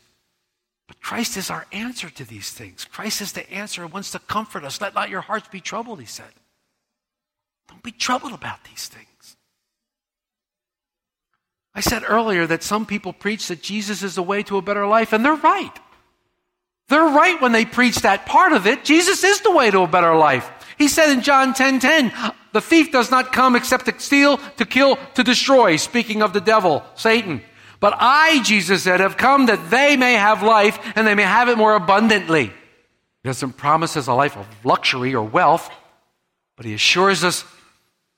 But 0.88 1.00
Christ 1.00 1.38
is 1.38 1.50
our 1.50 1.65
answer 1.71 2.09
to 2.09 2.25
these 2.25 2.51
things. 2.51 2.83
Christ 2.83 3.21
is 3.21 3.31
the 3.31 3.50
answer 3.51 3.83
and 3.83 3.93
wants 3.93 4.12
to 4.12 4.19
comfort 4.19 4.65
us. 4.65 4.81
Let 4.81 4.95
not 4.95 5.09
your 5.09 5.21
hearts 5.21 5.47
be 5.47 5.62
troubled, 5.62 6.00
he 6.00 6.05
said. 6.05 6.33
Don't 7.69 7.83
be 7.83 7.91
troubled 7.91 8.33
about 8.33 8.63
these 8.65 8.88
things. 8.88 9.38
I 11.75 11.81
said 11.81 12.03
earlier 12.07 12.45
that 12.47 12.63
some 12.63 12.85
people 12.85 13.13
preach 13.13 13.47
that 13.47 13.62
Jesus 13.62 14.03
is 14.03 14.15
the 14.15 14.23
way 14.23 14.43
to 14.43 14.57
a 14.57 14.62
better 14.62 14.85
life, 14.85 15.13
and 15.13 15.23
they're 15.23 15.35
right. 15.35 15.71
They're 16.89 17.01
right 17.01 17.39
when 17.41 17.51
they 17.51 17.65
preach 17.65 17.97
that 18.01 18.25
part 18.25 18.51
of 18.51 18.67
it. 18.67 18.83
Jesus 18.83 19.23
is 19.23 19.41
the 19.41 19.51
way 19.51 19.71
to 19.71 19.81
a 19.81 19.88
better 19.88 20.15
life. 20.15 20.50
He 20.77 20.88
said 20.88 21.12
in 21.12 21.21
John 21.21 21.53
10 21.53 21.79
10, 21.79 22.12
the 22.53 22.62
thief 22.62 22.91
does 22.91 23.12
not 23.12 23.33
come 23.33 23.55
except 23.55 23.86
to 23.86 24.00
steal, 24.00 24.38
to 24.57 24.65
kill, 24.65 24.98
to 25.15 25.24
destroy, 25.24 25.75
speaking 25.75 26.22
of 26.22 26.33
the 26.33 26.41
devil, 26.41 26.83
Satan. 26.95 27.41
But 27.79 27.95
I, 28.00 28.41
Jesus 28.43 28.83
said, 28.83 29.01
have 29.01 29.17
come 29.17 29.48
that 29.48 29.69
they 29.69 29.98
may 29.98 30.13
have 30.13 30.41
life 30.41 30.79
and 30.95 31.05
they 31.05 31.15
may 31.15 31.24
have 31.24 31.50
it 31.50 31.57
more 31.57 31.75
abundantly. 31.75 32.45
He 32.45 33.29
doesn't 33.29 33.57
promise 33.57 33.98
us 33.98 34.07
a 34.07 34.13
life 34.13 34.38
of 34.38 34.48
luxury 34.63 35.15
or 35.15 35.24
wealth, 35.24 35.69
but 36.55 36.65
he 36.65 36.74
assures 36.74 37.24
us 37.24 37.43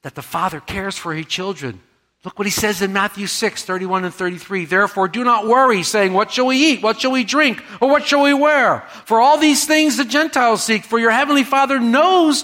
that 0.03 0.15
the 0.15 0.21
Father 0.21 0.59
cares 0.59 0.97
for 0.97 1.13
his 1.13 1.25
children. 1.25 1.81
Look 2.25 2.37
what 2.37 2.47
he 2.47 2.51
says 2.51 2.81
in 2.81 2.91
Matthew 2.91 3.27
6, 3.27 3.63
31 3.63 4.03
and 4.03 4.13
33. 4.13 4.65
Therefore, 4.65 5.07
do 5.07 5.23
not 5.23 5.47
worry, 5.47 5.83
saying, 5.83 6.11
What 6.11 6.31
shall 6.31 6.47
we 6.47 6.57
eat? 6.57 6.81
What 6.81 6.99
shall 6.99 7.11
we 7.11 7.23
drink? 7.23 7.63
Or 7.79 7.87
what 7.87 8.07
shall 8.07 8.23
we 8.23 8.33
wear? 8.33 8.83
For 9.05 9.21
all 9.21 9.37
these 9.37 9.65
things 9.65 9.97
the 9.97 10.05
Gentiles 10.05 10.63
seek, 10.63 10.83
for 10.83 10.99
your 10.99 11.11
heavenly 11.11 11.43
Father 11.43 11.79
knows 11.79 12.43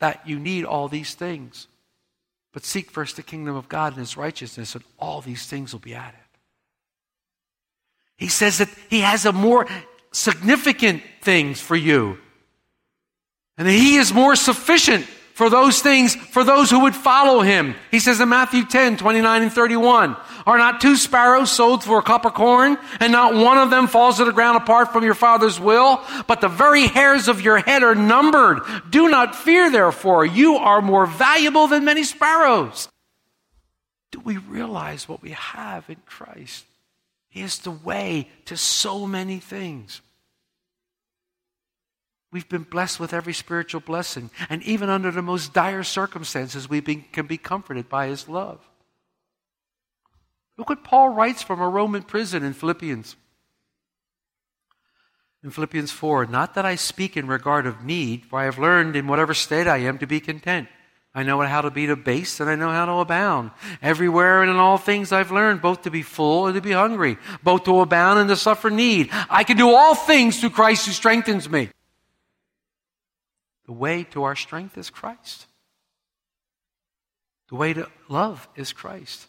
that 0.00 0.26
you 0.26 0.38
need 0.38 0.64
all 0.64 0.88
these 0.88 1.14
things. 1.14 1.68
But 2.52 2.64
seek 2.64 2.90
first 2.90 3.16
the 3.16 3.22
kingdom 3.22 3.54
of 3.54 3.68
God 3.68 3.92
and 3.92 4.00
his 4.00 4.16
righteousness, 4.16 4.74
and 4.74 4.82
all 4.98 5.20
these 5.20 5.46
things 5.46 5.72
will 5.72 5.80
be 5.80 5.94
added. 5.94 6.18
He 8.16 8.28
says 8.28 8.58
that 8.58 8.68
he 8.88 9.00
has 9.00 9.24
a 9.24 9.32
more 9.32 9.66
significant 10.12 11.02
things 11.22 11.60
for 11.60 11.76
you. 11.76 12.18
And 13.56 13.68
that 13.68 13.72
he 13.72 13.96
is 13.96 14.12
more 14.12 14.36
sufficient 14.36 15.06
for 15.34 15.48
those 15.48 15.80
things 15.80 16.14
for 16.14 16.44
those 16.44 16.70
who 16.70 16.80
would 16.80 16.94
follow 16.94 17.40
him. 17.40 17.74
He 17.90 17.98
says 17.98 18.20
in 18.20 18.28
Matthew 18.28 18.66
10, 18.66 18.98
29 18.98 19.42
and 19.42 19.52
31, 19.52 20.16
Are 20.46 20.58
not 20.58 20.80
two 20.80 20.96
sparrows 20.96 21.50
sold 21.50 21.84
for 21.84 21.98
a 21.98 22.02
cup 22.02 22.24
of 22.24 22.34
corn, 22.34 22.78
and 22.98 23.12
not 23.12 23.34
one 23.34 23.58
of 23.58 23.70
them 23.70 23.86
falls 23.86 24.16
to 24.16 24.24
the 24.24 24.32
ground 24.32 24.56
apart 24.56 24.92
from 24.92 25.04
your 25.04 25.14
Father's 25.14 25.60
will? 25.60 26.02
But 26.26 26.40
the 26.40 26.48
very 26.48 26.86
hairs 26.86 27.28
of 27.28 27.40
your 27.40 27.58
head 27.58 27.82
are 27.82 27.94
numbered. 27.94 28.60
Do 28.90 29.08
not 29.08 29.34
fear, 29.34 29.70
therefore. 29.70 30.24
You 30.24 30.56
are 30.56 30.82
more 30.82 31.06
valuable 31.06 31.66
than 31.66 31.84
many 31.84 32.04
sparrows. 32.04 32.88
Do 34.10 34.20
we 34.20 34.38
realize 34.38 35.08
what 35.08 35.22
we 35.22 35.30
have 35.30 35.88
in 35.88 35.98
Christ? 36.06 36.64
He 37.28 37.42
is 37.42 37.58
the 37.58 37.70
way 37.70 38.28
to 38.46 38.56
so 38.56 39.06
many 39.06 39.38
things. 39.38 40.00
We've 42.32 42.48
been 42.48 42.62
blessed 42.62 43.00
with 43.00 43.12
every 43.12 43.32
spiritual 43.32 43.80
blessing. 43.80 44.30
And 44.48 44.62
even 44.62 44.88
under 44.88 45.10
the 45.10 45.22
most 45.22 45.52
dire 45.52 45.82
circumstances, 45.82 46.68
we 46.68 46.80
can 46.80 47.26
be 47.26 47.38
comforted 47.38 47.88
by 47.88 48.06
His 48.06 48.28
love. 48.28 48.60
Look 50.60 50.68
what 50.68 50.84
Paul 50.84 51.08
writes 51.08 51.42
from 51.42 51.62
a 51.62 51.68
Roman 51.70 52.02
prison 52.02 52.44
in 52.44 52.52
Philippians. 52.52 53.16
In 55.42 55.50
Philippians 55.50 55.90
4, 55.90 56.26
not 56.26 56.52
that 56.52 56.66
I 56.66 56.74
speak 56.74 57.16
in 57.16 57.26
regard 57.28 57.64
of 57.64 57.82
need, 57.82 58.26
for 58.26 58.38
I 58.38 58.44
have 58.44 58.58
learned 58.58 58.94
in 58.94 59.06
whatever 59.06 59.32
state 59.32 59.66
I 59.66 59.78
am 59.78 59.96
to 60.00 60.06
be 60.06 60.20
content. 60.20 60.68
I 61.14 61.22
know 61.22 61.40
how 61.40 61.62
to 61.62 61.70
be 61.70 61.86
debased 61.86 62.40
and 62.40 62.50
I 62.50 62.56
know 62.56 62.68
how 62.68 62.84
to 62.84 62.92
abound. 62.92 63.52
Everywhere 63.80 64.42
and 64.42 64.50
in 64.50 64.58
all 64.58 64.76
things 64.76 65.12
I've 65.12 65.30
learned 65.30 65.62
both 65.62 65.80
to 65.84 65.90
be 65.90 66.02
full 66.02 66.46
and 66.46 66.54
to 66.54 66.60
be 66.60 66.72
hungry, 66.72 67.16
both 67.42 67.64
to 67.64 67.80
abound 67.80 68.18
and 68.18 68.28
to 68.28 68.36
suffer 68.36 68.68
need. 68.68 69.08
I 69.30 69.44
can 69.44 69.56
do 69.56 69.74
all 69.74 69.94
things 69.94 70.40
through 70.40 70.50
Christ 70.50 70.84
who 70.84 70.92
strengthens 70.92 71.48
me. 71.48 71.70
The 73.64 73.72
way 73.72 74.04
to 74.10 74.24
our 74.24 74.36
strength 74.36 74.76
is 74.76 74.90
Christ. 74.90 75.46
The 77.48 77.56
way 77.56 77.72
to 77.72 77.88
love 78.10 78.46
is 78.56 78.74
Christ. 78.74 79.26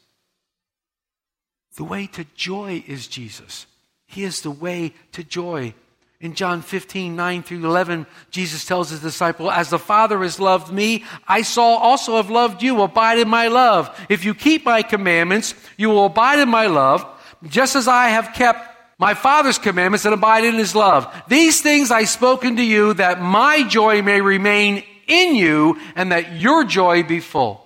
The 1.81 1.85
way 1.85 2.05
to 2.05 2.25
joy 2.35 2.83
is 2.85 3.07
Jesus. 3.07 3.65
He 4.05 4.23
is 4.23 4.41
the 4.41 4.51
way 4.51 4.93
to 5.13 5.23
joy. 5.23 5.73
In 6.19 6.35
John 6.35 6.61
15, 6.61 7.15
9 7.15 7.41
through 7.41 7.65
11, 7.65 8.05
Jesus 8.29 8.65
tells 8.65 8.91
his 8.91 9.00
disciple, 9.00 9.50
As 9.50 9.71
the 9.71 9.79
Father 9.79 10.21
has 10.21 10.39
loved 10.39 10.71
me, 10.71 11.05
I 11.27 11.41
saw 11.41 11.77
also 11.77 12.17
have 12.17 12.29
loved 12.29 12.61
you. 12.61 12.83
Abide 12.83 13.17
in 13.17 13.27
my 13.27 13.47
love. 13.47 14.00
If 14.09 14.25
you 14.25 14.35
keep 14.35 14.63
my 14.63 14.83
commandments, 14.83 15.55
you 15.75 15.89
will 15.89 16.05
abide 16.05 16.38
in 16.38 16.50
my 16.50 16.67
love, 16.67 17.03
just 17.47 17.75
as 17.75 17.88
I 17.88 18.09
have 18.09 18.35
kept 18.35 19.00
my 19.00 19.15
Father's 19.15 19.57
commandments 19.57 20.05
and 20.05 20.13
abide 20.13 20.45
in 20.45 20.59
his 20.59 20.75
love. 20.75 21.11
These 21.29 21.61
things 21.61 21.89
I 21.89 22.03
spoken 22.03 22.57
to 22.57 22.63
you 22.63 22.93
that 22.93 23.23
my 23.23 23.67
joy 23.67 24.03
may 24.03 24.21
remain 24.21 24.83
in 25.07 25.33
you 25.33 25.79
and 25.95 26.11
that 26.11 26.33
your 26.33 26.63
joy 26.63 27.01
be 27.01 27.21
full. 27.21 27.65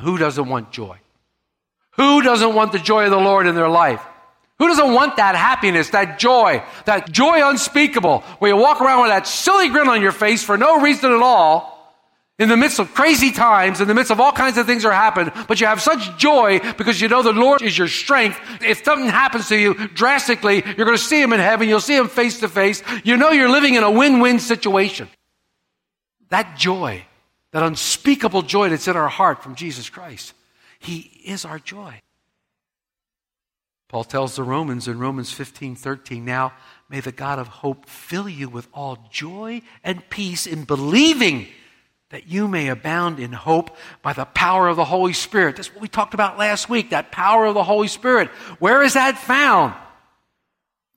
Who 0.00 0.16
doesn't 0.16 0.48
want 0.48 0.72
joy? 0.72 1.00
Who 1.92 2.22
doesn't 2.22 2.54
want 2.54 2.72
the 2.72 2.78
joy 2.78 3.04
of 3.04 3.10
the 3.10 3.18
Lord 3.18 3.46
in 3.46 3.54
their 3.54 3.68
life? 3.68 4.02
Who 4.58 4.68
doesn't 4.68 4.92
want 4.92 5.16
that 5.16 5.36
happiness, 5.36 5.90
that 5.90 6.18
joy, 6.18 6.62
that 6.84 7.10
joy 7.10 7.48
unspeakable, 7.48 8.20
where 8.40 8.52
you 8.52 8.56
walk 8.56 8.80
around 8.80 9.02
with 9.02 9.10
that 9.10 9.26
silly 9.26 9.70
grin 9.70 9.88
on 9.88 10.02
your 10.02 10.12
face 10.12 10.44
for 10.44 10.58
no 10.58 10.80
reason 10.80 11.12
at 11.12 11.22
all, 11.22 11.80
in 12.38 12.48
the 12.48 12.56
midst 12.56 12.78
of 12.78 12.94
crazy 12.94 13.32
times, 13.32 13.82
in 13.82 13.88
the 13.88 13.94
midst 13.94 14.10
of 14.10 14.18
all 14.18 14.32
kinds 14.32 14.56
of 14.56 14.64
things 14.64 14.82
that 14.82 14.94
happen, 14.94 15.30
but 15.46 15.60
you 15.60 15.66
have 15.66 15.82
such 15.82 16.16
joy 16.16 16.58
because 16.78 16.98
you 16.98 17.06
know 17.06 17.22
the 17.22 17.34
Lord 17.34 17.60
is 17.60 17.76
your 17.76 17.86
strength. 17.86 18.40
If 18.62 18.82
something 18.82 19.10
happens 19.10 19.48
to 19.48 19.58
you 19.58 19.74
drastically, 19.88 20.62
you're 20.64 20.86
going 20.86 20.96
to 20.96 20.98
see 20.98 21.20
Him 21.20 21.34
in 21.34 21.40
heaven. 21.40 21.68
You'll 21.68 21.80
see 21.80 21.96
Him 21.96 22.08
face 22.08 22.40
to 22.40 22.48
face. 22.48 22.82
You 23.04 23.18
know 23.18 23.30
you're 23.30 23.50
living 23.50 23.74
in 23.74 23.82
a 23.82 23.90
win-win 23.90 24.38
situation. 24.38 25.10
That 26.30 26.56
joy, 26.56 27.04
that 27.50 27.62
unspeakable 27.62 28.42
joy 28.42 28.70
that's 28.70 28.88
in 28.88 28.96
our 28.96 29.08
heart 29.08 29.42
from 29.42 29.54
Jesus 29.54 29.90
Christ, 29.90 30.32
He 30.80 31.22
is 31.24 31.44
our 31.44 31.58
joy. 31.58 32.00
Paul 33.88 34.04
tells 34.04 34.36
the 34.36 34.42
Romans 34.42 34.88
in 34.88 34.98
Romans 34.98 35.30
15, 35.32 35.76
13, 35.76 36.24
now 36.24 36.52
may 36.88 37.00
the 37.00 37.12
God 37.12 37.38
of 37.38 37.48
hope 37.48 37.86
fill 37.86 38.28
you 38.28 38.48
with 38.48 38.66
all 38.72 38.98
joy 39.10 39.62
and 39.84 40.08
peace 40.08 40.46
in 40.46 40.64
believing 40.64 41.48
that 42.10 42.26
you 42.26 42.48
may 42.48 42.68
abound 42.68 43.20
in 43.20 43.32
hope 43.32 43.76
by 44.00 44.12
the 44.12 44.24
power 44.24 44.68
of 44.68 44.76
the 44.76 44.84
Holy 44.84 45.12
Spirit. 45.12 45.56
That's 45.56 45.72
what 45.72 45.82
we 45.82 45.88
talked 45.88 46.14
about 46.14 46.38
last 46.38 46.68
week, 46.68 46.90
that 46.90 47.12
power 47.12 47.46
of 47.46 47.54
the 47.54 47.64
Holy 47.64 47.88
Spirit. 47.88 48.28
Where 48.58 48.82
is 48.82 48.94
that 48.94 49.18
found? 49.18 49.74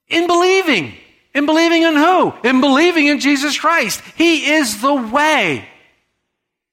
In 0.08 0.28
believing. 0.28 0.94
In 1.36 1.46
believing 1.46 1.84
in 1.84 1.96
who? 1.96 2.34
In 2.44 2.62
believing 2.62 3.08
in 3.08 3.20
Jesus 3.20 3.60
Christ. 3.60 4.02
He 4.16 4.52
is 4.54 4.82
the 4.82 4.94
way. 4.94 5.68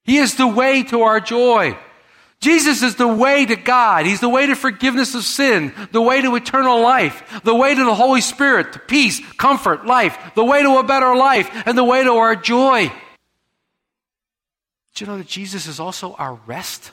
He 0.04 0.18
is 0.18 0.36
the 0.36 0.46
way 0.46 0.82
to 0.84 1.02
our 1.02 1.20
joy. 1.20 1.76
Jesus 2.40 2.82
is 2.82 2.96
the 2.96 3.06
way 3.06 3.44
to 3.44 3.56
God. 3.56 4.06
He's 4.06 4.20
the 4.20 4.28
way 4.28 4.46
to 4.46 4.54
forgiveness 4.54 5.14
of 5.14 5.24
sin, 5.24 5.74
the 5.92 6.00
way 6.00 6.22
to 6.22 6.34
eternal 6.36 6.80
life, 6.80 7.42
the 7.44 7.54
way 7.54 7.74
to 7.74 7.84
the 7.84 7.94
Holy 7.94 8.22
Spirit, 8.22 8.72
to 8.72 8.78
peace, 8.78 9.20
comfort, 9.36 9.84
life, 9.84 10.16
the 10.34 10.44
way 10.44 10.62
to 10.62 10.78
a 10.78 10.82
better 10.82 11.14
life, 11.14 11.50
and 11.66 11.76
the 11.76 11.84
way 11.84 12.02
to 12.02 12.12
our 12.12 12.34
joy. 12.34 12.90
Do 14.94 15.04
you 15.04 15.10
know 15.10 15.18
that 15.18 15.26
Jesus 15.26 15.66
is 15.66 15.78
also 15.78 16.14
our 16.14 16.34
rest? 16.46 16.92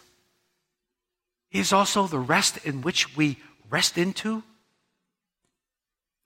He 1.49 1.59
is 1.59 1.71
also 1.71 2.07
the 2.07 2.19
rest 2.19 2.65
in 2.65 2.81
which 2.81 3.15
we 3.15 3.37
rest 3.69 3.97
into. 3.97 4.43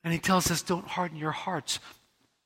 And 0.03 0.11
he 0.11 0.19
tells 0.19 0.49
us, 0.49 0.63
don't 0.63 0.87
harden 0.87 1.17
your 1.17 1.31
hearts 1.31 1.79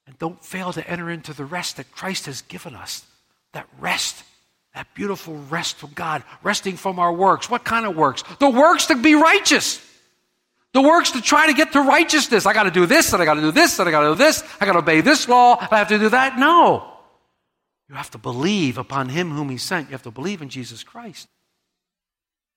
and 0.06 0.20
don't 0.20 0.44
fail 0.44 0.74
to 0.74 0.86
enter 0.90 1.10
into 1.10 1.34
the 1.34 1.46
rest 1.46 1.78
that 1.78 1.92
Christ 1.92 2.26
has 2.26 2.42
given 2.42 2.76
us. 2.76 3.06
That 3.54 3.68
rest, 3.80 4.24
that 4.76 4.94
beautiful 4.94 5.36
rest 5.50 5.78
from 5.78 5.92
God, 5.96 6.24
resting 6.44 6.76
from 6.76 7.00
our 7.00 7.12
works. 7.12 7.50
What 7.50 7.64
kind 7.64 7.86
of 7.86 7.96
works? 7.96 8.24
The 8.40 8.50
works 8.50 8.88
to 8.88 8.96
be 8.96 9.16
righteous. 9.16 9.82
The 10.74 10.82
works 10.82 11.12
to 11.12 11.22
try 11.22 11.48
to 11.48 11.54
get 11.54 11.72
to 11.72 11.82
righteousness. 11.82 12.46
I 12.46 12.54
got 12.54 12.64
to 12.64 12.72
do 12.72 12.86
this, 12.86 13.14
and 13.14 13.22
I 13.22 13.26
got 13.26 13.36
to 13.36 13.42
do 13.42 13.52
this, 13.52 13.80
and 13.80 13.88
I 13.88 13.92
got 13.92 14.02
to 14.02 14.10
do 14.10 14.16
this. 14.16 14.44
I 14.60 14.66
got 14.66 14.74
to 14.74 14.80
obey 14.80 15.00
this 15.00 15.30
law. 15.30 15.58
I 15.60 15.78
have 15.78 15.88
to 15.88 15.98
do 15.98 16.10
that. 16.10 16.38
No. 16.38 16.92
You 17.88 17.96
have 17.96 18.12
to 18.12 18.18
believe 18.18 18.78
upon 18.78 19.08
him 19.10 19.32
whom 19.32 19.50
he 19.50 19.58
sent. 19.58 19.88
You 19.88 19.94
have 19.94 20.04
to 20.04 20.12
believe 20.12 20.42
in 20.42 20.50
Jesus 20.50 20.84
Christ. 20.84 21.30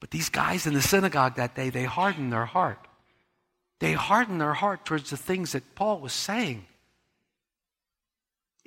But 0.00 0.10
these 0.10 0.28
guys 0.28 0.66
in 0.66 0.74
the 0.74 0.82
synagogue 0.82 1.36
that 1.36 1.54
day, 1.54 1.70
they 1.70 1.84
hardened 1.84 2.32
their 2.32 2.46
heart. 2.46 2.84
They 3.78 3.92
hardened 3.92 4.40
their 4.40 4.54
heart 4.54 4.84
towards 4.84 5.10
the 5.10 5.16
things 5.16 5.52
that 5.52 5.76
Paul 5.76 6.00
was 6.00 6.12
saying. 6.12 6.66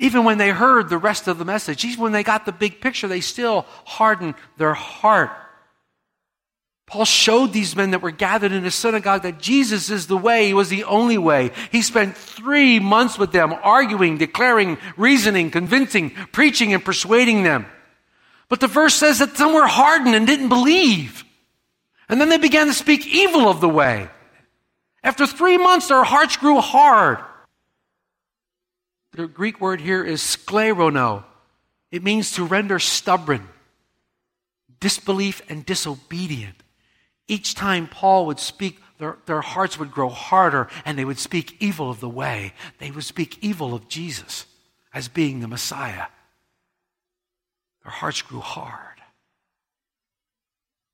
Even 0.01 0.23
when 0.23 0.39
they 0.39 0.49
heard 0.49 0.89
the 0.89 0.97
rest 0.97 1.27
of 1.27 1.37
the 1.37 1.45
message, 1.45 1.85
even 1.85 2.01
when 2.01 2.11
they 2.11 2.23
got 2.23 2.47
the 2.47 2.51
big 2.51 2.81
picture, 2.81 3.07
they 3.07 3.21
still 3.21 3.67
hardened 3.85 4.33
their 4.57 4.73
heart. 4.73 5.29
Paul 6.87 7.05
showed 7.05 7.53
these 7.53 7.75
men 7.75 7.91
that 7.91 8.01
were 8.01 8.09
gathered 8.09 8.51
in 8.51 8.63
the 8.63 8.71
synagogue 8.71 9.21
that 9.21 9.39
Jesus 9.39 9.91
is 9.91 10.07
the 10.07 10.17
way. 10.17 10.47
He 10.47 10.55
was 10.55 10.69
the 10.69 10.85
only 10.85 11.19
way. 11.19 11.51
He 11.71 11.83
spent 11.83 12.17
three 12.17 12.79
months 12.79 13.19
with 13.19 13.31
them, 13.31 13.53
arguing, 13.61 14.17
declaring, 14.17 14.79
reasoning, 14.97 15.51
convincing, 15.51 16.09
preaching, 16.31 16.73
and 16.73 16.83
persuading 16.83 17.43
them. 17.43 17.67
But 18.49 18.59
the 18.59 18.67
verse 18.67 18.95
says 18.95 19.19
that 19.19 19.37
some 19.37 19.53
were 19.53 19.67
hardened 19.67 20.15
and 20.15 20.25
didn't 20.25 20.49
believe. 20.49 21.23
And 22.09 22.19
then 22.19 22.29
they 22.29 22.39
began 22.39 22.65
to 22.65 22.73
speak 22.73 23.05
evil 23.05 23.47
of 23.47 23.61
the 23.61 23.69
way. 23.69 24.09
After 25.03 25.27
three 25.27 25.59
months, 25.59 25.89
their 25.89 26.03
hearts 26.03 26.37
grew 26.37 26.59
hard. 26.59 27.19
The 29.13 29.27
Greek 29.27 29.59
word 29.59 29.81
here 29.81 30.03
is 30.03 30.21
sklerono. 30.21 31.23
It 31.91 32.03
means 32.03 32.31
to 32.33 32.45
render 32.45 32.79
stubborn, 32.79 33.47
disbelief, 34.79 35.41
and 35.49 35.65
disobedient. 35.65 36.55
Each 37.27 37.53
time 37.53 37.87
Paul 37.87 38.25
would 38.27 38.39
speak, 38.39 38.79
their, 38.97 39.17
their 39.25 39.41
hearts 39.41 39.77
would 39.77 39.91
grow 39.91 40.09
harder 40.09 40.69
and 40.85 40.97
they 40.97 41.05
would 41.05 41.19
speak 41.19 41.57
evil 41.59 41.89
of 41.89 41.99
the 41.99 42.09
way. 42.09 42.53
They 42.77 42.91
would 42.91 43.03
speak 43.03 43.37
evil 43.41 43.73
of 43.73 43.89
Jesus 43.89 44.45
as 44.93 45.07
being 45.07 45.39
the 45.39 45.47
Messiah. 45.47 46.05
Their 47.83 47.91
hearts 47.91 48.21
grew 48.21 48.39
hard. 48.39 49.01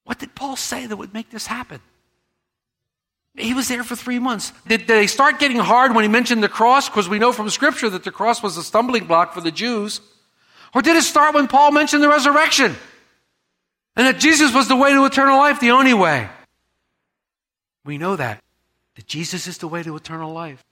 What 0.05 0.19
did 0.19 0.35
Paul 0.35 0.55
say 0.55 0.87
that 0.87 0.95
would 0.95 1.13
make 1.13 1.29
this 1.29 1.47
happen? 1.47 1.81
He 3.37 3.53
was 3.53 3.67
there 3.67 3.83
for 3.83 3.95
three 3.95 4.17
months. 4.17 4.51
Did, 4.67 4.87
they 4.87 5.05
start 5.05 5.37
getting 5.39 5.57
hard 5.57 5.93
when 5.93 6.03
he 6.03 6.09
mentioned 6.09 6.41
the 6.41 6.49
cross? 6.49 6.89
Because 6.89 7.07
we 7.07 7.19
know 7.19 7.31
from 7.31 7.49
Scripture 7.51 7.89
that 7.89 8.03
the 8.03 8.11
cross 8.11 8.41
was 8.41 8.57
a 8.57 8.63
stumbling 8.63 9.05
block 9.05 9.33
for 9.33 9.41
the 9.41 9.51
Jews. 9.51 10.01
Or 10.73 10.81
did 10.81 10.95
it 10.95 11.03
start 11.03 11.35
when 11.35 11.47
Paul 11.47 11.71
mentioned 11.71 12.01
the 12.01 12.09
resurrection? 12.09 12.75
And 13.95 14.07
that 14.07 14.19
Jesus 14.19 14.53
was 14.53 14.67
the 14.67 14.75
way 14.75 14.91
to 14.91 15.05
eternal 15.05 15.37
life, 15.37 15.59
the 15.59 15.71
only 15.71 15.93
way. 15.93 16.27
We 17.85 17.99
know 17.99 18.15
that. 18.15 18.43
That 18.95 19.05
Jesus 19.05 19.45
is 19.45 19.59
the 19.59 19.67
way 19.67 19.83
to 19.83 19.95
eternal 19.95 20.33
life. 20.33 20.65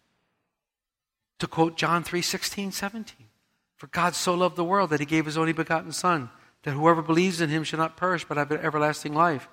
To 1.39 1.47
quote 1.47 1.77
John 1.77 2.03
3 2.03 2.21
16, 2.21 2.71
17. 2.71 3.27
For 3.77 3.87
God 3.87 4.15
so 4.15 4.33
loved 4.33 4.55
the 4.55 4.63
world 4.63 4.89
that 4.89 4.99
he 4.99 5.05
gave 5.05 5.25
his 5.25 5.37
only 5.37 5.53
begotten 5.53 5.91
Son, 5.91 6.29
that 6.63 6.71
whoever 6.71 7.03
believes 7.03 7.41
in 7.41 7.49
him 7.49 7.63
shall 7.63 7.79
not 7.79 7.97
perish 7.97 8.25
but 8.25 8.37
have 8.37 8.51
everlasting 8.51 9.13
life. 9.13 9.47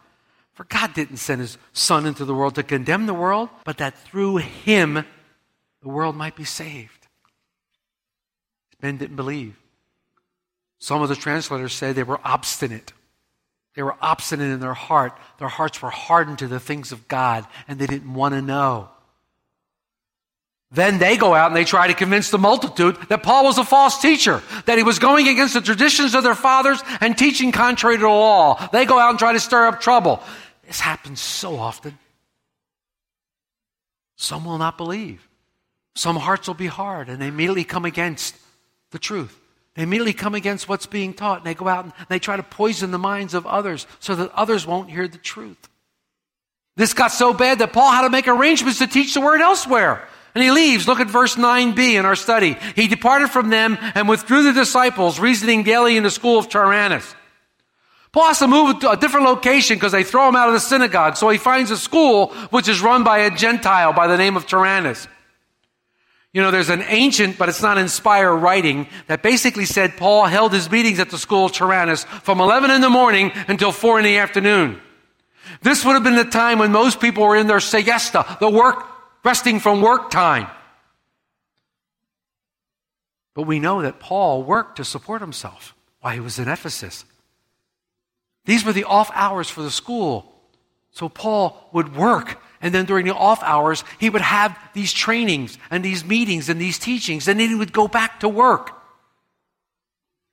For 0.55 0.65
God 0.65 0.95
didn't 0.95 1.17
send 1.17 1.41
his 1.41 1.57
Son 1.73 2.07
into 2.07 2.25
the 2.25 2.35
world 2.35 2.55
to 2.57 2.63
condemn 2.63 3.07
the 3.07 3.15
world, 3.15 3.49
but 3.65 3.79
that 3.79 3.99
through 3.99 4.37
him 4.37 5.05
the 5.83 5.89
world 5.89 6.15
might 6.15 6.37
be 6.37 6.45
saved. 6.45 7.09
Men 8.81 8.99
didn't 8.99 9.17
believe. 9.17 9.57
Some 10.79 11.01
of 11.01 11.09
the 11.09 11.17
translators 11.17 11.73
say 11.73 11.93
they 11.93 12.03
were 12.03 12.21
obstinate. 12.25 12.93
They 13.75 13.83
were 13.83 13.97
obstinate 14.03 14.51
in 14.51 14.61
their 14.61 14.75
heart. 14.75 15.17
Their 15.39 15.49
hearts 15.49 15.81
were 15.81 15.91
hardened 15.91 16.41
to 16.41 16.49
the 16.49 16.61
things 16.61 16.93
of 16.93 17.09
God, 17.09 17.47
and 17.69 17.79
they 17.79 17.87
didn't 17.87 18.13
want 18.13 18.35
to 18.35 18.43
know. 18.43 18.91
Then 20.73 20.99
they 20.99 21.19
go 21.19 21.35
out 21.35 21.49
and 21.49 21.57
they 21.57 21.65
try 21.65 21.87
to 21.87 21.95
convince 21.95 22.31
the 22.31 22.39
multitude 22.39 22.97
that 23.11 23.23
Paul 23.23 23.45
was 23.45 23.59
a 23.59 23.65
false 23.65 24.01
teacher, 24.01 24.43
that 24.65 24.79
he 24.79 24.85
was 24.85 24.99
going 24.99 25.29
against 25.29 25.53
the 25.53 25.61
traditions 25.61 26.15
of 26.15 26.25
their 26.25 26.35
fathers 26.35 26.83
and 27.03 27.17
teaching 27.17 27.53
contrary 27.53 27.97
to 27.97 28.03
the 28.03 28.09
law. 28.09 28.69
They 28.73 28.87
go 28.87 28.99
out 28.99 29.11
and 29.11 29.19
try 29.19 29.35
to 29.35 29.41
stir 29.41 29.67
up 29.67 29.83
trouble. 29.83 30.23
This 30.73 30.81
happens 30.81 31.21
so 31.21 31.59
often. 31.59 31.99
Some 34.17 34.47
will 34.47 34.57
not 34.57 34.79
believe. 34.79 35.29
Some 35.95 36.17
hearts 36.17 36.47
will 36.47 36.55
be 36.55 36.67
hard 36.67 37.11
and 37.11 37.21
they 37.21 37.27
immediately 37.27 37.65
come 37.65 37.85
against 37.85 38.35
the 38.91 38.99
truth. 38.99 39.39
They 39.75 39.83
immediately 39.83 40.15
come 40.15 40.35
against 40.35 40.71
what's 40.71 40.87
being 40.87 41.13
taught 41.13 41.37
and 41.41 41.47
they 41.47 41.53
go 41.53 41.69
out 41.69 41.85
and 41.85 41.93
they 42.09 42.19
try 42.19 42.39
to 42.39 42.43
poison 42.43 42.91
the 42.91 42.97
minds 42.97 43.35
of 43.35 43.47
others 43.47 43.87
so 44.01 44.15
that 44.15 44.33
others 44.33 44.67
won't 44.67 44.91
hear 44.91 45.07
the 45.07 45.19
truth. 45.19 45.69
This 46.79 46.95
got 46.95 47.13
so 47.13 47.35
bad 47.35 47.59
that 47.59 47.75
Paul 47.75 47.93
had 47.93 48.05
to 48.05 48.09
make 48.09 48.27
arrangements 48.27 48.79
to 48.79 48.87
teach 48.87 49.13
the 49.13 49.21
word 49.21 49.43
elsewhere. 49.43 50.09
And 50.35 50.43
he 50.43 50.51
leaves. 50.51 50.89
Look 50.89 51.01
at 51.01 51.07
verse 51.09 51.37
9b 51.37 51.99
in 51.99 52.07
our 52.07 52.17
study. 52.17 52.57
He 52.77 52.89
departed 52.89 53.29
from 53.29 53.51
them 53.51 53.77
and 53.95 54.09
withdrew 54.09 54.43
the 54.45 54.55
disciples, 54.55 55.21
reasoning 55.21 55.65
daily 55.65 55.99
in 55.99 56.03
the 56.03 56.11
school 56.11 56.39
of 56.39 56.49
Tyrannus. 56.49 57.15
Paul 58.13 58.27
has 58.27 58.41
to 58.41 58.47
move 58.47 58.81
to 58.81 58.91
a 58.91 58.97
different 58.97 59.27
location 59.27 59.77
because 59.77 59.93
they 59.93 60.05
throw 60.05 60.29
him 60.29 60.37
out 60.37 60.49
of 60.49 60.55
the 60.55 60.61
synagogue. 60.61 61.17
So 61.17 61.31
he 61.31 61.39
finds 61.39 61.71
a 61.71 61.79
school 61.79 62.29
which 62.51 62.69
is 62.69 62.83
run 62.83 63.05
by 63.05 63.19
a 63.19 63.31
Gentile 63.31 63.95
by 63.95 64.07
the 64.07 64.19
name 64.19 64.37
of 64.37 64.47
Tyrannus. 64.47 65.09
You 66.35 66.41
know, 66.41 66.51
there's 66.51 66.71
an 66.71 66.83
ancient, 66.89 67.37
but 67.39 67.49
it's 67.49 67.63
not 67.63 67.79
inspired 67.79 68.37
writing 68.37 68.87
that 69.07 69.23
basically 69.23 69.67
said 69.67 69.97
Paul 69.97 70.25
held 70.27 70.53
his 70.53 70.71
meetings 70.71 70.99
at 70.99 71.11
the 71.11 71.19
school 71.19 71.47
of 71.47 71.53
Tyrannus 71.53 72.05
from 72.05 72.41
11 72.41 72.71
in 72.71 72.81
the 72.81 72.91
morning 72.91 73.33
until 73.49 73.73
4 73.73 73.99
in 73.99 74.05
the 74.05 74.19
afternoon. 74.19 74.81
This 75.63 75.85
would 75.85 75.93
have 75.93 76.05
been 76.05 76.17
the 76.17 76.25
time 76.25 76.59
when 76.59 76.73
most 76.73 77.01
people 77.01 77.27
were 77.27 77.37
in 77.37 77.47
their 77.47 77.61
siesta, 77.61 78.39
the 78.41 78.49
work, 78.49 78.85
resting 79.25 79.61
from 79.61 79.83
work 79.83 80.11
time. 80.11 80.49
But 83.35 83.43
we 83.43 83.61
know 83.61 83.83
that 83.83 84.01
Paul 84.01 84.43
worked 84.43 84.77
to 84.77 84.85
support 84.85 85.21
himself 85.21 85.75
while 86.01 86.15
he 86.15 86.21
was 86.21 86.39
in 86.39 86.49
Ephesus. 86.49 87.05
These 88.45 88.65
were 88.65 88.73
the 88.73 88.85
off 88.85 89.11
hours 89.15 89.49
for 89.49 89.63
the 89.63 89.71
school. 89.71 90.33
So 90.91 91.09
Paul 91.09 91.69
would 91.73 91.97
work 91.97 92.39
and 92.63 92.73
then 92.73 92.87
during 92.87 93.07
the 93.07 93.15
off 93.15 93.43
hours, 93.43 93.83
he 93.99 94.09
would 94.09 94.23
have 94.23 94.57
these 94.73 94.93
trainings 94.93 95.59
and 95.71 95.85
these 95.85 96.05
meetings 96.05 96.49
and 96.49 96.61
these 96.61 96.79
teachings, 96.79 97.27
and 97.27 97.39
then 97.39 97.49
he 97.49 97.55
would 97.57 97.73
go 97.73 97.89
back 97.89 98.21
to 98.21 98.29
work. 98.29 98.71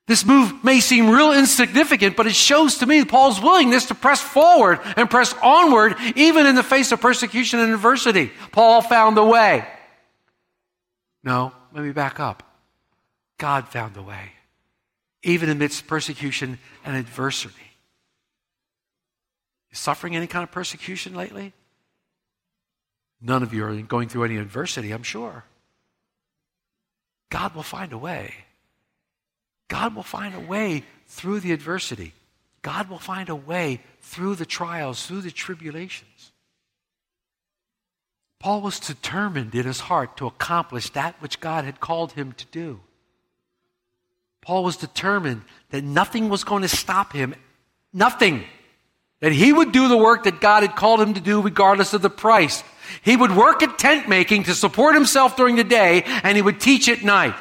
This 0.06 0.26
move 0.26 0.64
may 0.64 0.80
seem 0.80 1.10
real 1.10 1.34
insignificant, 1.34 2.16
but 2.16 2.28
it 2.28 2.36
shows 2.36 2.78
to 2.78 2.86
me 2.86 3.04
Paul's 3.04 3.42
willingness 3.42 3.88
to 3.88 3.96
press 3.96 4.22
forward 4.22 4.80
and 4.96 5.10
press 5.10 5.34
onward, 5.42 5.96
even 6.16 6.46
in 6.46 6.56
the 6.56 6.64
face 6.64 6.92
of 6.92 7.02
persecution 7.02 7.60
and 7.60 7.74
adversity. 7.74 8.32
Paul 8.52 8.82
found 8.82 9.18
a 9.18 9.26
way. 9.26 9.68
No, 11.24 11.52
let 11.74 11.84
me 11.84 11.92
back 11.92 12.20
up. 12.20 12.44
God 13.38 13.68
found 13.68 13.98
a 13.98 14.02
way, 14.02 14.32
even 15.24 15.50
amidst 15.50 15.88
persecution 15.88 16.60
and 16.86 16.96
adversity. 16.96 17.69
You 19.72 19.76
suffering 19.76 20.16
any 20.16 20.28
kind 20.28 20.44
of 20.44 20.52
persecution 20.52 21.16
lately? 21.16 21.54
None 23.22 23.44
of 23.44 23.54
you 23.54 23.66
are 23.66 23.76
going 23.82 24.10
through 24.10 24.24
any 24.24 24.38
adversity, 24.38 24.92
I'm 24.92 25.04
sure. 25.04 25.44
God 27.30 27.54
will 27.54 27.64
find 27.64 27.94
a 27.94 27.98
way. 27.98 28.34
God 29.68 29.96
will 29.96 30.04
find 30.04 30.34
a 30.34 30.40
way 30.40 30.84
through 31.08 31.42
the 31.42 31.52
adversity. 31.52 32.14
God 32.62 32.90
will 32.90 33.00
find 33.00 33.30
a 33.30 33.36
way 33.36 33.82
through 34.02 34.36
the 34.36 34.46
trials, 34.46 35.06
through 35.06 35.22
the 35.22 35.32
tribulations. 35.32 36.32
Paul 38.40 38.62
was 38.62 38.80
determined 38.80 39.54
in 39.54 39.66
his 39.66 39.82
heart 39.82 40.18
to 40.18 40.26
accomplish 40.26 40.90
that 40.92 41.22
which 41.22 41.40
God 41.40 41.66
had 41.66 41.80
called 41.80 42.14
him 42.14 42.32
to 42.34 42.46
do. 42.48 42.80
Paul 44.42 44.64
was 44.64 44.78
determined 44.78 45.44
that 45.72 45.84
nothing 45.84 46.30
was 46.30 46.46
going 46.46 46.62
to 46.62 46.70
stop 46.70 47.14
him. 47.14 47.36
Nothing. 47.94 48.46
That 49.22 49.32
he 49.34 49.52
would 49.52 49.72
do 49.72 49.88
the 49.88 49.98
work 49.98 50.24
that 50.24 50.40
God 50.40 50.64
had 50.64 50.76
called 50.76 51.02
him 51.02 51.14
to 51.14 51.20
do 51.20 51.42
regardless 51.42 51.94
of 51.94 52.02
the 52.02 52.10
price. 52.10 52.64
He 53.02 53.16
would 53.16 53.36
work 53.36 53.62
at 53.62 53.78
tent 53.78 54.08
making 54.08 54.44
to 54.44 54.56
support 54.56 54.96
himself 54.96 55.36
during 55.36 55.56
the 55.56 55.64
day, 55.64 56.04
and 56.24 56.36
he 56.36 56.42
would 56.42 56.60
teach 56.60 56.88
at 56.88 57.04
night. 57.04 57.36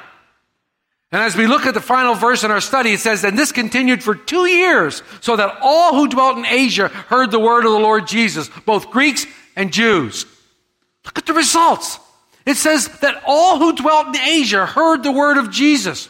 And 1.11 1.23
as 1.23 1.37
we 1.37 1.47
look 1.47 1.65
at 1.65 1.73
the 1.73 1.81
final 1.81 2.15
verse 2.15 2.45
in 2.45 2.51
our 2.51 2.61
study, 2.61 2.93
it 2.93 3.01
says, 3.01 3.25
And 3.25 3.39
this 3.39 3.53
continued 3.53 4.03
for 4.03 4.15
two 4.15 4.47
years, 4.47 5.03
so 5.21 5.37
that 5.37 5.59
all 5.63 5.95
who 5.95 6.09
dwelt 6.09 6.37
in 6.37 6.45
Asia 6.45 6.89
heard 6.89 7.31
the 7.31 7.41
word 7.41 7.65
of 7.65 7.73
the 7.73 7.79
Lord 7.79 8.07
Jesus, 8.07 8.51
both 8.67 8.91
Greeks 8.91 9.27
and 9.57 9.73
Jews. 9.73 10.27
Look 11.07 11.19
at 11.19 11.27
the 11.27 11.33
results. 11.33 11.99
It 12.45 12.57
says 12.57 12.89
that 13.01 13.23
all 13.27 13.59
who 13.59 13.75
dwelt 13.75 14.09
in 14.09 14.17
Asia 14.17 14.67
heard 14.67 15.03
the 15.03 15.13
word 15.13 15.39
of 15.39 15.51
Jesus. 15.51 16.09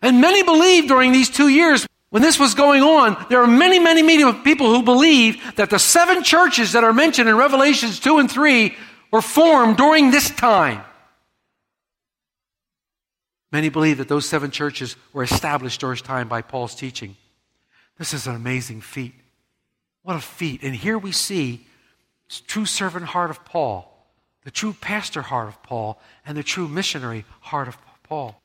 And 0.00 0.20
many 0.20 0.42
believed 0.42 0.88
during 0.88 1.12
these 1.12 1.28
two 1.28 1.48
years. 1.48 1.86
When 2.12 2.20
this 2.20 2.38
was 2.38 2.52
going 2.52 2.82
on, 2.82 3.24
there 3.30 3.40
are 3.40 3.46
many, 3.46 3.78
many, 3.78 4.02
many 4.02 4.30
people 4.44 4.66
who 4.66 4.82
believe 4.82 5.40
that 5.56 5.70
the 5.70 5.78
seven 5.78 6.22
churches 6.22 6.72
that 6.72 6.84
are 6.84 6.92
mentioned 6.92 7.26
in 7.26 7.38
Revelations 7.38 7.98
2 8.00 8.18
and 8.18 8.30
3 8.30 8.76
were 9.10 9.22
formed 9.22 9.78
during 9.78 10.10
this 10.10 10.28
time. 10.28 10.82
Many 13.50 13.70
believe 13.70 13.96
that 13.96 14.08
those 14.08 14.28
seven 14.28 14.50
churches 14.50 14.94
were 15.14 15.22
established 15.22 15.80
during 15.80 15.94
this 15.94 16.02
time 16.02 16.28
by 16.28 16.42
Paul's 16.42 16.74
teaching. 16.74 17.16
This 17.96 18.12
is 18.12 18.26
an 18.26 18.36
amazing 18.36 18.82
feat. 18.82 19.14
What 20.02 20.16
a 20.16 20.20
feat. 20.20 20.62
And 20.62 20.74
here 20.76 20.98
we 20.98 21.12
see 21.12 21.66
the 22.28 22.42
true 22.46 22.66
servant 22.66 23.06
heart 23.06 23.30
of 23.30 23.42
Paul, 23.46 23.90
the 24.44 24.50
true 24.50 24.74
pastor 24.78 25.22
heart 25.22 25.48
of 25.48 25.62
Paul, 25.62 25.98
and 26.26 26.36
the 26.36 26.42
true 26.42 26.68
missionary 26.68 27.24
heart 27.40 27.68
of 27.68 27.78
Paul. 28.02 28.41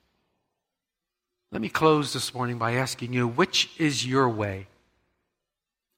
Let 1.52 1.62
me 1.62 1.70
close 1.70 2.12
this 2.12 2.34
morning 2.34 2.58
by 2.58 2.74
asking 2.74 3.14
you 3.14 3.28
which 3.28 3.70
is 3.78 4.06
your 4.06 4.28
way? 4.28 4.68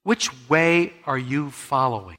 Which 0.04 0.30
way 0.50 0.94
are 1.06 1.18
you 1.18 1.50
following? 1.50 2.18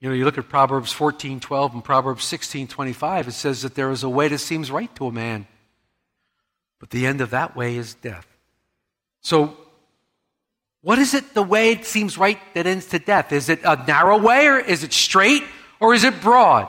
You 0.00 0.08
know, 0.08 0.14
you 0.14 0.24
look 0.24 0.36
at 0.36 0.48
Proverbs 0.48 0.92
14, 0.92 1.40
12 1.40 1.74
and 1.74 1.84
Proverbs 1.84 2.24
16, 2.24 2.66
25, 2.66 3.28
it 3.28 3.32
says 3.32 3.62
that 3.62 3.74
there 3.74 3.90
is 3.90 4.02
a 4.02 4.08
way 4.08 4.28
that 4.28 4.38
seems 4.38 4.70
right 4.70 4.94
to 4.96 5.06
a 5.06 5.12
man, 5.12 5.46
but 6.80 6.90
the 6.90 7.06
end 7.06 7.20
of 7.20 7.30
that 7.30 7.56
way 7.56 7.76
is 7.76 7.94
death. 7.94 8.26
So, 9.22 9.56
what 10.82 10.98
is 10.98 11.14
it 11.14 11.32
the 11.32 11.42
way 11.42 11.70
it 11.70 11.86
seems 11.86 12.18
right 12.18 12.38
that 12.52 12.66
ends 12.66 12.86
to 12.86 12.98
death? 12.98 13.32
Is 13.32 13.48
it 13.48 13.60
a 13.64 13.82
narrow 13.86 14.18
way 14.18 14.48
or 14.48 14.58
is 14.58 14.84
it 14.84 14.92
straight 14.92 15.44
or 15.80 15.94
is 15.94 16.04
it 16.04 16.20
broad? 16.20 16.68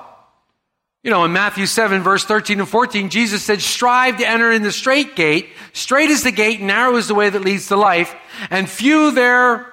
You 1.05 1.11
know, 1.11 1.23
in 1.23 1.33
Matthew 1.33 1.67
7, 1.67 2.01
verse 2.01 2.25
13 2.25 2.61
and 2.61 2.67
14, 2.67 3.11
Jesus 3.11 3.43
said, 3.43 3.61
Strive 3.61 4.17
to 4.17 4.27
enter 4.27 4.51
in 4.51 4.63
the 4.63 4.71
straight 4.71 5.15
gate. 5.15 5.49
Straight 5.71 6.09
is 6.09 6.23
the 6.23 6.31
gate, 6.31 6.61
narrow 6.61 6.95
is 6.95 7.07
the 7.07 7.13
way 7.13 7.29
that 7.29 7.43
leads 7.43 7.67
to 7.67 7.75
life, 7.75 8.15
and 8.49 8.67
few 8.67 9.11
there 9.11 9.71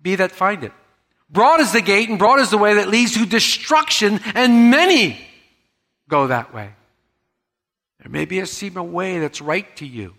be 0.00 0.14
that 0.14 0.30
find 0.30 0.62
it. 0.62 0.70
Broad 1.28 1.58
is 1.58 1.72
the 1.72 1.80
gate, 1.80 2.08
and 2.08 2.20
broad 2.20 2.38
is 2.38 2.50
the 2.50 2.56
way 2.56 2.74
that 2.74 2.86
leads 2.86 3.14
to 3.14 3.26
destruction, 3.26 4.20
and 4.36 4.70
many 4.70 5.20
go 6.08 6.28
that 6.28 6.54
way. 6.54 6.70
There 7.98 8.08
may 8.08 8.24
be 8.24 8.38
a 8.38 8.46
seem 8.46 8.76
a 8.76 8.84
way 8.84 9.18
that's 9.18 9.40
right 9.40 9.74
to 9.78 9.86
you. 9.86 10.14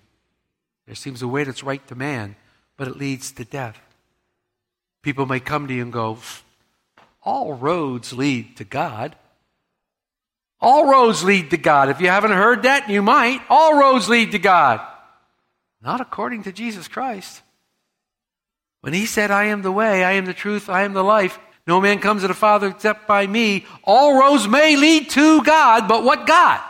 There 0.86 0.96
seems 0.96 1.22
a 1.22 1.30
way 1.30 1.46
that's 1.46 1.64
right 1.64 1.88
to 1.88 1.96
man, 1.96 2.36
but 2.76 2.90
it 2.90 2.98
leads 2.98 3.32
to 3.32 3.46
death. 3.46 3.80
People 5.02 5.26
may 5.26 5.40
come 5.40 5.70
to 5.70 5.74
you 5.74 5.82
and 5.82 5.94
go, 5.94 6.18
All 7.24 7.54
roads 7.54 8.12
lead 8.12 8.58
to 8.58 8.66
God. 8.66 9.16
All 10.62 10.90
roads 10.90 11.24
lead 11.24 11.52
to 11.52 11.58
God. 11.58 11.90
If 11.90 12.02
you 12.02 12.08
haven't 12.08 12.32
heard 12.32 12.64
that, 12.64 12.90
you 12.90 13.02
might. 13.02 13.42
All 13.50 13.80
roads 13.80 14.10
lead 14.10 14.32
to 14.32 14.40
God. 14.40 14.82
Not 15.82 16.02
according 16.02 16.44
to 16.44 16.52
Jesus 16.52 16.88
Christ. 16.88 17.42
When 18.82 18.94
he 18.94 19.06
said, 19.06 19.32
I 19.32 19.46
am 19.46 19.62
the 19.62 19.72
way, 19.72 20.04
I 20.04 20.14
am 20.14 20.26
the 20.26 20.34
truth, 20.34 20.70
I 20.70 20.84
am 20.84 20.94
the 20.94 21.04
life, 21.04 21.38
no 21.68 21.80
man 21.82 22.00
comes 22.00 22.22
to 22.22 22.28
the 22.28 22.34
Father 22.34 22.68
except 22.68 23.08
by 23.08 23.28
me, 23.28 23.66
all 23.84 24.20
roads 24.20 24.48
may 24.48 24.76
lead 24.76 25.10
to 25.12 25.44
God, 25.44 25.88
but 25.88 26.04
what 26.04 26.26
God? 26.26 26.62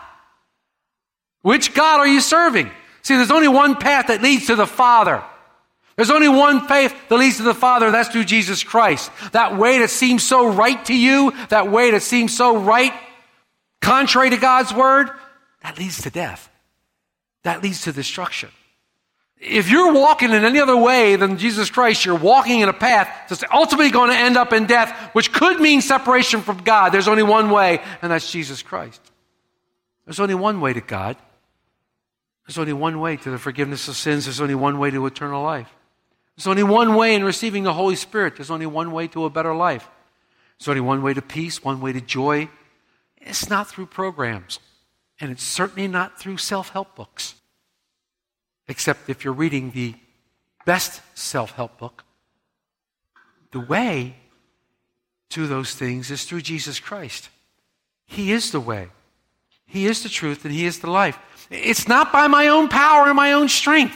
Which 1.42 1.74
God 1.74 2.00
are 2.00 2.08
you 2.08 2.20
serving? 2.20 2.70
See, 3.02 3.16
there's 3.16 3.32
only 3.32 3.48
one 3.48 3.76
path 3.76 4.08
that 4.08 4.22
leads 4.22 4.48
to 4.48 4.56
the 4.56 4.68
Father. 4.68 5.24
There's 5.96 6.12
only 6.12 6.30
one 6.30 6.68
path 6.68 6.94
that 7.10 7.16
leads 7.16 7.38
to 7.38 7.44
the 7.44 7.54
Father, 7.54 7.92
that's 7.92 8.10
through 8.10 8.26
Jesus 8.26 8.64
Christ. 8.64 9.12
That 9.32 9.58
way 9.58 9.80
that 9.80 9.90
seems 9.90 10.24
so 10.24 10.48
right 10.52 10.84
to 10.86 10.96
you, 10.96 11.34
that 11.50 11.72
way 11.72 11.92
that 11.92 12.02
seems 12.02 12.36
so 12.36 12.58
right, 12.58 12.94
contrary 13.82 14.30
to 14.30 14.38
God's 14.38 14.74
word, 14.74 15.10
that 15.62 15.78
leads 15.78 16.02
to 16.04 16.10
death. 16.10 16.50
That 17.44 17.64
leads 17.64 17.84
to 17.84 17.92
destruction. 17.92 18.50
If 19.40 19.70
you're 19.70 19.94
walking 19.94 20.32
in 20.32 20.44
any 20.44 20.60
other 20.60 20.76
way 20.76 21.16
than 21.16 21.38
Jesus 21.38 21.70
Christ, 21.70 22.04
you're 22.04 22.16
walking 22.16 22.60
in 22.60 22.68
a 22.68 22.74
path 22.74 23.30
that's 23.30 23.44
ultimately 23.54 23.90
going 23.90 24.10
to 24.10 24.18
end 24.18 24.36
up 24.36 24.52
in 24.52 24.66
death, 24.66 24.92
which 25.14 25.32
could 25.32 25.62
mean 25.62 25.82
separation 25.82 26.42
from 26.42 26.58
God. 26.58 26.90
There's 26.90 27.08
only 27.08 27.24
one 27.24 27.50
way, 27.50 27.82
and 28.02 28.12
that's 28.12 28.30
Jesus 28.30 28.62
Christ. 28.62 29.00
There's 30.06 30.20
only 30.20 30.36
one 30.36 30.60
way 30.60 30.74
to 30.74 30.82
God. 30.82 31.16
There's 32.46 32.58
only 32.58 32.74
one 32.74 33.00
way 33.00 33.16
to 33.16 33.30
the 33.30 33.38
forgiveness 33.38 33.88
of 33.88 33.96
sins. 33.96 34.26
There's 34.26 34.42
only 34.42 34.56
one 34.56 34.78
way 34.78 34.92
to 34.92 35.06
eternal 35.06 35.44
life. 35.44 35.70
There's 36.36 36.48
only 36.48 36.64
one 36.64 36.96
way 36.96 37.16
in 37.16 37.24
receiving 37.24 37.64
the 37.64 37.74
Holy 37.74 37.96
Spirit. 37.96 38.36
There's 38.36 38.52
only 38.52 38.66
one 38.66 38.92
way 38.92 39.08
to 39.10 39.26
a 39.26 39.30
better 39.30 39.54
life. 39.54 39.88
There's 40.58 40.68
only 40.68 40.82
one 40.82 41.02
way 41.02 41.14
to 41.14 41.22
peace, 41.22 41.64
one 41.64 41.80
way 41.80 41.94
to 41.94 42.02
joy. 42.02 42.50
It's 43.22 43.50
not 43.50 43.68
through 43.68 43.88
programs, 43.88 44.60
and 45.20 45.32
it's 45.32 45.44
certainly 45.44 45.88
not 45.88 46.20
through 46.20 46.38
self 46.38 46.70
help 46.70 46.96
books 46.96 47.36
except 48.70 49.10
if 49.10 49.26
you're 49.26 49.34
reading 49.34 49.72
the 49.72 49.96
best 50.66 51.02
self 51.16 51.52
help 51.52 51.78
book. 51.78 52.06
The 53.52 53.60
way 53.60 54.16
to 55.30 55.48
those 55.48 55.74
things 55.74 56.12
is 56.12 56.24
through 56.24 56.42
Jesus 56.42 56.80
Christ. 56.80 57.30
He 58.06 58.32
is 58.32 58.52
the 58.52 58.60
way, 58.60 58.90
He 59.66 59.88
is 59.88 60.04
the 60.04 60.10
truth, 60.10 60.46
and 60.46 60.54
He 60.54 60.66
is 60.66 60.80
the 60.80 60.90
life. 60.90 61.18
It's 61.50 61.88
not 61.88 62.14
by 62.14 62.28
my 62.28 62.48
own 62.48 62.70
power 62.70 63.08
and 63.08 63.16
my 63.16 63.34
own 63.34 63.50
strength. 63.50 63.96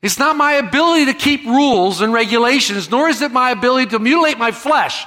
It's 0.00 0.18
not 0.18 0.36
my 0.36 0.52
ability 0.52 1.06
to 1.06 1.14
keep 1.14 1.44
rules 1.44 2.00
and 2.00 2.12
regulations, 2.12 2.88
nor 2.88 3.08
is 3.08 3.20
it 3.20 3.32
my 3.32 3.50
ability 3.50 3.90
to 3.90 3.98
mutilate 3.98 4.38
my 4.38 4.52
flesh 4.52 5.04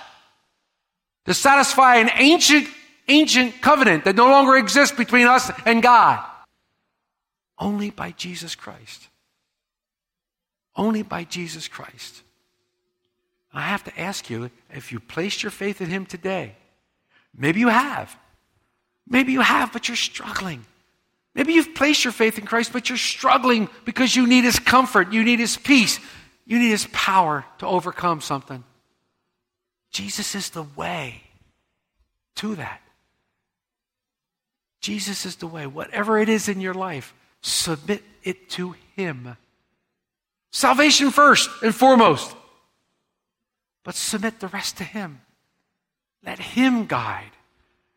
to 1.25 1.33
satisfy 1.33 1.97
an 1.97 2.09
ancient, 2.15 2.67
ancient 3.11 3.61
covenant 3.61 4.05
that 4.05 4.15
no 4.15 4.29
longer 4.29 4.55
exists 4.55 4.95
between 4.95 5.27
us 5.27 5.51
and 5.65 5.83
God. 5.83 6.25
Only 7.59 7.91
by 7.91 8.11
Jesus 8.11 8.55
Christ. 8.55 9.07
Only 10.75 11.03
by 11.03 11.25
Jesus 11.25 11.67
Christ. 11.67 12.23
I 13.53 13.61
have 13.61 13.83
to 13.83 13.99
ask 13.99 14.29
you 14.29 14.49
if 14.73 14.91
you 14.91 14.99
placed 14.99 15.43
your 15.43 15.51
faith 15.51 15.81
in 15.81 15.89
Him 15.89 16.05
today, 16.05 16.55
maybe 17.37 17.59
you 17.59 17.67
have. 17.67 18.15
Maybe 19.07 19.33
you 19.33 19.41
have, 19.41 19.73
but 19.73 19.87
you're 19.87 19.97
struggling. 19.97 20.65
Maybe 21.35 21.53
you've 21.53 21.75
placed 21.75 22.03
your 22.03 22.13
faith 22.13 22.37
in 22.37 22.45
Christ, 22.45 22.71
but 22.71 22.89
you're 22.89 22.97
struggling 22.97 23.69
because 23.85 24.15
you 24.15 24.25
need 24.27 24.43
His 24.43 24.59
comfort, 24.59 25.11
you 25.11 25.23
need 25.23 25.39
His 25.39 25.57
peace, 25.57 25.99
you 26.45 26.59
need 26.59 26.69
His 26.69 26.87
power 26.91 27.45
to 27.59 27.67
overcome 27.67 28.21
something. 28.21 28.63
Jesus 29.91 30.35
is 30.35 30.49
the 30.51 30.63
way 30.63 31.21
to 32.35 32.55
that. 32.55 32.81
Jesus 34.81 35.25
is 35.25 35.37
the 35.37 35.47
way. 35.47 35.67
Whatever 35.67 36.17
it 36.17 36.27
is 36.27 36.49
in 36.49 36.59
your 36.59 36.73
life, 36.73 37.13
submit 37.41 38.03
it 38.23 38.49
to 38.51 38.75
Him. 38.95 39.37
Salvation 40.51 41.11
first 41.11 41.49
and 41.63 41.73
foremost. 41.73 42.35
But 43.83 43.95
submit 43.95 44.39
the 44.39 44.47
rest 44.47 44.77
to 44.77 44.83
Him. 44.83 45.21
Let 46.25 46.39
Him 46.39 46.87
guide. 46.87 47.31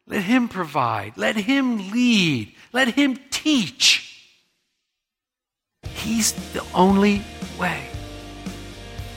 Let 0.06 0.22
Him 0.22 0.48
provide. 0.48 1.16
Let 1.16 1.36
Him 1.36 1.90
lead. 1.90 2.54
Let 2.72 2.88
Him 2.88 3.18
teach. 3.30 4.30
He's 5.82 6.32
the 6.52 6.64
only 6.74 7.22
way. 7.58 7.86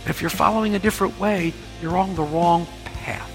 If 0.06 0.21
you're 0.21 0.30
following 0.30 0.75
a 0.75 0.80
different 0.80 1.19
way, 1.19 1.53
you're 1.82 1.97
on 1.97 2.15
the 2.15 2.23
wrong 2.23 2.65
path. 2.86 3.34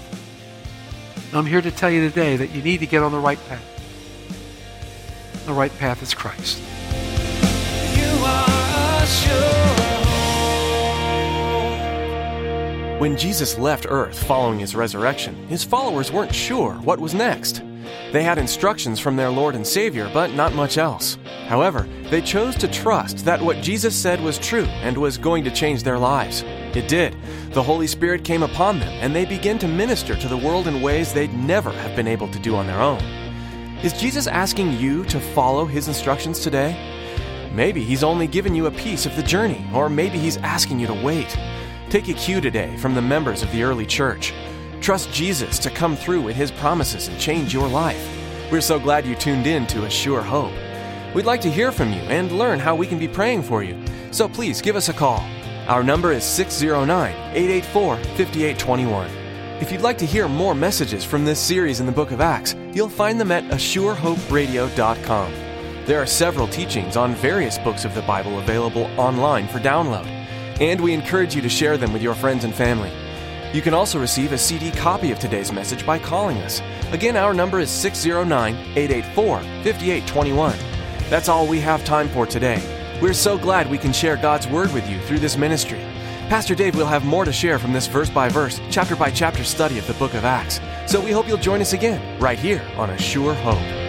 I'm 1.33 1.45
here 1.45 1.61
to 1.61 1.71
tell 1.71 1.89
you 1.89 2.07
today 2.07 2.35
that 2.35 2.51
you 2.51 2.61
need 2.61 2.79
to 2.79 2.85
get 2.85 3.01
on 3.01 3.11
the 3.11 3.19
right 3.19 3.39
path. 3.47 3.72
The 5.45 5.53
right 5.53 5.77
path 5.77 6.01
is 6.01 6.13
Christ. 6.13 6.61
You 7.97 8.25
are 8.25 8.53
When 13.03 13.17
Jesus 13.17 13.57
left 13.57 13.85
earth 13.89 14.23
following 14.23 14.59
his 14.59 14.73
resurrection, 14.73 15.35
his 15.47 15.61
followers 15.65 16.09
weren't 16.09 16.33
sure 16.33 16.75
what 16.75 17.01
was 17.01 17.13
next. 17.13 17.61
They 18.13 18.23
had 18.23 18.37
instructions 18.37 19.01
from 19.01 19.17
their 19.17 19.29
Lord 19.29 19.55
and 19.55 19.67
Savior, 19.67 20.09
but 20.13 20.33
not 20.33 20.53
much 20.53 20.77
else. 20.77 21.17
However, 21.47 21.85
they 22.09 22.21
chose 22.21 22.55
to 22.55 22.69
trust 22.69 23.25
that 23.25 23.41
what 23.41 23.61
Jesus 23.61 23.93
said 23.93 24.21
was 24.21 24.39
true 24.39 24.67
and 24.83 24.97
was 24.97 25.17
going 25.17 25.43
to 25.43 25.51
change 25.51 25.83
their 25.83 25.99
lives. 25.99 26.43
It 26.73 26.87
did. 26.87 27.17
The 27.49 27.63
Holy 27.63 27.87
Spirit 27.87 28.23
came 28.23 28.43
upon 28.43 28.79
them, 28.79 28.93
and 29.01 29.13
they 29.13 29.25
began 29.25 29.59
to 29.59 29.67
minister 29.67 30.15
to 30.15 30.27
the 30.29 30.37
world 30.37 30.67
in 30.67 30.81
ways 30.81 31.11
they'd 31.11 31.33
never 31.33 31.71
have 31.71 31.97
been 31.97 32.07
able 32.07 32.29
to 32.29 32.39
do 32.39 32.55
on 32.55 32.67
their 32.67 32.79
own. 32.79 33.22
Is 33.83 33.91
Jesus 33.91 34.27
asking 34.27 34.77
you 34.77 35.03
to 35.05 35.19
follow 35.19 35.65
his 35.65 35.89
instructions 35.89 36.39
today? 36.39 36.73
Maybe 37.53 37.83
he's 37.83 38.01
only 38.01 38.27
given 38.27 38.55
you 38.55 38.67
a 38.67 38.71
piece 38.71 39.05
of 39.05 39.13
the 39.17 39.21
journey, 39.21 39.65
or 39.73 39.89
maybe 39.89 40.17
he's 40.17 40.37
asking 40.37 40.79
you 40.79 40.87
to 40.87 40.93
wait. 40.93 41.37
Take 41.89 42.07
a 42.07 42.13
cue 42.13 42.39
today 42.39 42.77
from 42.77 42.95
the 42.95 43.01
members 43.01 43.43
of 43.43 43.51
the 43.51 43.61
early 43.61 43.85
church. 43.85 44.33
Trust 44.79 45.11
Jesus 45.11 45.59
to 45.59 45.69
come 45.69 45.97
through 45.97 46.21
with 46.21 46.37
his 46.37 46.49
promises 46.49 47.09
and 47.09 47.19
change 47.19 47.53
your 47.53 47.67
life. 47.67 48.01
We're 48.49 48.61
so 48.61 48.79
glad 48.79 49.05
you 49.05 49.15
tuned 49.15 49.47
in 49.47 49.67
to 49.67 49.83
A 49.83 49.89
Sure 49.89 50.21
Hope. 50.21 50.53
We'd 51.13 51.25
like 51.25 51.41
to 51.41 51.51
hear 51.51 51.73
from 51.73 51.91
you 51.91 51.99
and 52.03 52.31
learn 52.31 52.59
how 52.59 52.75
we 52.75 52.87
can 52.87 52.99
be 52.99 53.09
praying 53.09 53.43
for 53.43 53.63
you. 53.63 53.77
So 54.11 54.29
please 54.29 54.61
give 54.61 54.77
us 54.77 54.87
a 54.87 54.93
call. 54.93 55.19
Our 55.67 55.83
number 55.83 56.13
is 56.13 56.23
609 56.23 57.13
884 57.35 57.97
5821. 57.97 59.22
If 59.61 59.71
you'd 59.71 59.81
like 59.81 59.99
to 59.99 60.05
hear 60.05 60.27
more 60.27 60.55
messages 60.55 61.05
from 61.05 61.25
this 61.25 61.39
series 61.39 61.79
in 61.79 61.85
the 61.85 61.91
book 61.91 62.11
of 62.11 62.19
Acts, 62.19 62.55
you'll 62.73 62.89
find 62.89 63.19
them 63.19 63.31
at 63.31 63.43
ASureHoperadio.com. 63.45 65.33
There 65.85 66.01
are 66.01 66.07
several 66.07 66.47
teachings 66.47 66.97
on 66.97 67.13
various 67.15 67.59
books 67.59 67.85
of 67.85 67.93
the 67.93 68.01
Bible 68.01 68.39
available 68.39 68.85
online 68.97 69.47
for 69.47 69.59
download, 69.59 70.07
and 70.59 70.81
we 70.81 70.91
encourage 70.93 71.35
you 71.35 71.41
to 71.41 71.49
share 71.49 71.77
them 71.77 71.93
with 71.93 72.01
your 72.01 72.15
friends 72.15 72.45
and 72.45 72.53
family. 72.53 72.91
You 73.53 73.61
can 73.61 73.75
also 73.75 73.99
receive 73.99 74.33
a 74.33 74.37
CD 74.37 74.71
copy 74.71 75.11
of 75.11 75.19
today's 75.19 75.51
message 75.51 75.85
by 75.85 75.99
calling 75.99 76.37
us. 76.37 76.59
Again, 76.91 77.15
our 77.15 77.33
number 77.33 77.59
is 77.59 77.69
609 77.69 78.55
884 78.55 79.39
5821. 79.39 80.57
That's 81.09 81.29
all 81.29 81.45
we 81.47 81.59
have 81.59 81.85
time 81.85 82.09
for 82.09 82.25
today. 82.25 82.59
We're 83.01 83.13
so 83.13 83.37
glad 83.37 83.69
we 83.69 83.77
can 83.77 83.93
share 83.93 84.17
God's 84.17 84.47
Word 84.47 84.73
with 84.73 84.89
you 84.89 84.99
through 85.01 85.19
this 85.19 85.37
ministry. 85.37 85.83
Pastor 86.29 86.55
Dave 86.55 86.75
will 86.75 86.87
have 86.87 87.05
more 87.05 87.25
to 87.25 87.31
share 87.31 87.59
from 87.59 87.73
this 87.73 87.87
verse 87.87 88.09
by 88.09 88.29
verse, 88.29 88.59
chapter 88.71 88.95
by 88.95 89.11
chapter 89.11 89.43
study 89.43 89.77
of 89.77 89.85
the 89.87 89.93
book 89.95 90.13
of 90.13 90.25
Acts. 90.25 90.59
So 90.87 90.99
we 90.99 91.11
hope 91.11 91.27
you'll 91.27 91.37
join 91.37 91.61
us 91.61 91.73
again, 91.73 92.19
right 92.19 92.39
here 92.39 92.63
on 92.75 92.89
A 92.89 92.97
Sure 92.97 93.33
Hope. 93.33 93.82